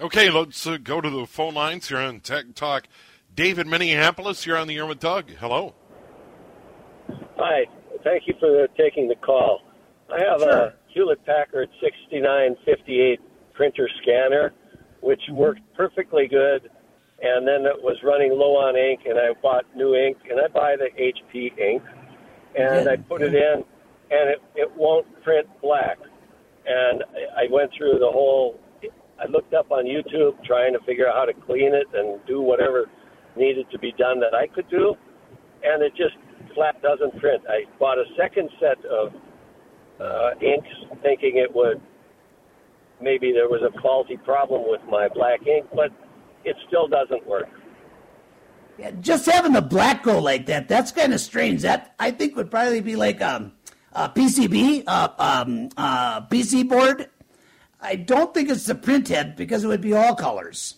Okay, 0.00 0.30
let's 0.30 0.66
uh, 0.66 0.76
go 0.76 1.00
to 1.00 1.08
the 1.08 1.26
phone 1.26 1.54
lines 1.54 1.88
here 1.88 1.98
on 1.98 2.20
Tech 2.20 2.54
Talk. 2.54 2.86
David, 3.34 3.66
Minneapolis, 3.66 4.44
you're 4.46 4.56
on 4.56 4.66
the 4.66 4.76
air 4.76 4.86
with 4.86 5.00
Doug. 5.00 5.30
Hello. 5.38 5.74
Hi. 7.38 7.66
Thank 8.06 8.28
you 8.28 8.34
for 8.38 8.68
taking 8.78 9.08
the 9.08 9.16
call. 9.16 9.62
I 10.08 10.20
have 10.20 10.40
a 10.40 10.74
Hewlett 10.86 11.26
Packard 11.26 11.68
6958 11.82 13.20
printer 13.52 13.88
scanner, 14.00 14.52
which 15.00 15.20
mm-hmm. 15.22 15.34
worked 15.34 15.60
perfectly 15.74 16.28
good, 16.28 16.70
and 17.20 17.48
then 17.48 17.66
it 17.66 17.82
was 17.82 17.96
running 18.04 18.30
low 18.30 18.54
on 18.54 18.76
ink, 18.76 19.00
and 19.06 19.18
I 19.18 19.32
bought 19.42 19.64
new 19.74 19.96
ink, 19.96 20.18
and 20.30 20.38
I 20.40 20.46
buy 20.46 20.76
the 20.76 20.88
HP 20.96 21.58
ink, 21.58 21.82
and 22.56 22.88
I 22.88 22.94
put 22.94 23.22
it 23.22 23.34
in, 23.34 23.64
and 24.12 24.30
it, 24.30 24.40
it 24.54 24.70
won't 24.76 25.08
print 25.24 25.48
black. 25.60 25.98
And 26.64 27.02
I 27.36 27.46
I 27.46 27.46
went 27.50 27.72
through 27.76 27.98
the 27.98 28.10
whole, 28.10 28.60
I 29.20 29.26
looked 29.26 29.52
up 29.52 29.72
on 29.72 29.84
YouTube 29.84 30.44
trying 30.44 30.74
to 30.74 30.78
figure 30.86 31.08
out 31.08 31.16
how 31.16 31.24
to 31.24 31.34
clean 31.34 31.74
it 31.74 31.88
and 31.92 32.24
do 32.24 32.40
whatever 32.40 32.88
needed 33.36 33.66
to 33.72 33.80
be 33.80 33.92
done 33.98 34.20
that 34.20 34.32
I 34.32 34.46
could 34.46 34.70
do, 34.70 34.94
and 35.64 35.82
it 35.82 35.92
just 35.96 36.14
flat 36.56 36.82
doesn't 36.82 37.20
print. 37.20 37.44
I 37.48 37.64
bought 37.78 37.98
a 37.98 38.04
second 38.16 38.50
set 38.58 38.84
of 38.86 39.12
uh, 40.00 40.30
inks, 40.40 40.68
thinking 41.02 41.36
it 41.36 41.54
would 41.54 41.80
maybe 43.00 43.30
there 43.30 43.48
was 43.48 43.62
a 43.62 43.80
faulty 43.80 44.16
problem 44.16 44.64
with 44.66 44.80
my 44.88 45.08
black 45.08 45.46
ink, 45.46 45.66
but 45.74 45.92
it 46.44 46.56
still 46.66 46.88
doesn't 46.88 47.24
work. 47.26 47.48
Yeah, 48.78 48.90
just 49.00 49.26
having 49.26 49.52
the 49.52 49.62
black 49.62 50.02
go 50.02 50.18
like 50.18 50.46
that, 50.46 50.68
that's 50.68 50.92
kind 50.92 51.12
of 51.12 51.20
strange. 51.20 51.62
That 51.62 51.94
I 51.98 52.10
think 52.10 52.36
would 52.36 52.50
probably 52.50 52.80
be 52.80 52.96
like 52.96 53.22
um, 53.22 53.52
a 53.92 54.08
PCB, 54.08 54.84
uh, 54.86 55.08
um, 55.18 55.68
uh, 55.76 56.22
PC 56.22 56.68
board. 56.68 57.08
I 57.80 57.96
don't 57.96 58.34
think 58.34 58.50
it's 58.50 58.66
the 58.66 58.74
print 58.74 59.08
head 59.08 59.36
because 59.36 59.64
it 59.64 59.68
would 59.68 59.80
be 59.80 59.94
all 59.94 60.14
colors. 60.14 60.76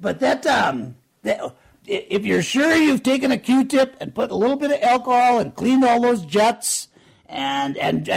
But 0.00 0.20
that, 0.20 0.46
um, 0.46 0.96
that 1.22 1.40
if 1.86 2.24
you're 2.24 2.42
sure 2.42 2.74
you've 2.74 3.02
taken 3.02 3.30
a 3.30 3.38
Q-tip 3.38 3.96
and 4.00 4.14
put 4.14 4.30
a 4.30 4.34
little 4.34 4.56
bit 4.56 4.70
of 4.70 4.82
alcohol 4.82 5.38
and 5.38 5.54
cleaned 5.54 5.84
all 5.84 6.00
those 6.00 6.24
jets 6.24 6.88
and 7.26 7.76
and. 7.76 8.16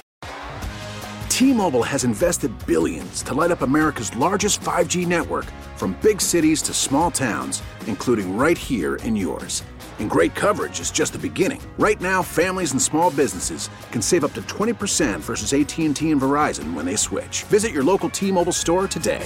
T-Mobile 1.29 1.83
has 1.83 2.03
invested 2.03 2.51
billions 2.65 3.21
to 3.23 3.35
light 3.35 3.51
up 3.51 3.61
America's 3.61 4.15
largest 4.15 4.59
5G 4.61 5.05
network 5.05 5.45
from 5.75 5.95
big 6.01 6.19
cities 6.19 6.63
to 6.63 6.73
small 6.73 7.11
towns, 7.11 7.61
including 7.85 8.35
right 8.35 8.57
here 8.57 8.95
in 8.97 9.15
yours. 9.15 9.63
And 9.99 10.09
great 10.09 10.33
coverage 10.33 10.79
is 10.79 10.89
just 10.89 11.13
the 11.13 11.19
beginning. 11.19 11.61
Right 11.77 12.01
now, 12.01 12.23
families 12.23 12.71
and 12.71 12.81
small 12.81 13.11
businesses 13.11 13.69
can 13.91 14.01
save 14.01 14.23
up 14.23 14.33
to 14.33 14.41
20% 14.43 15.19
versus 15.19 15.53
AT&T 15.53 16.11
and 16.11 16.21
Verizon 16.21 16.73
when 16.73 16.85
they 16.85 16.95
switch. 16.95 17.43
Visit 17.43 17.71
your 17.71 17.83
local 17.83 18.09
T-Mobile 18.09 18.51
store 18.51 18.87
today. 18.87 19.25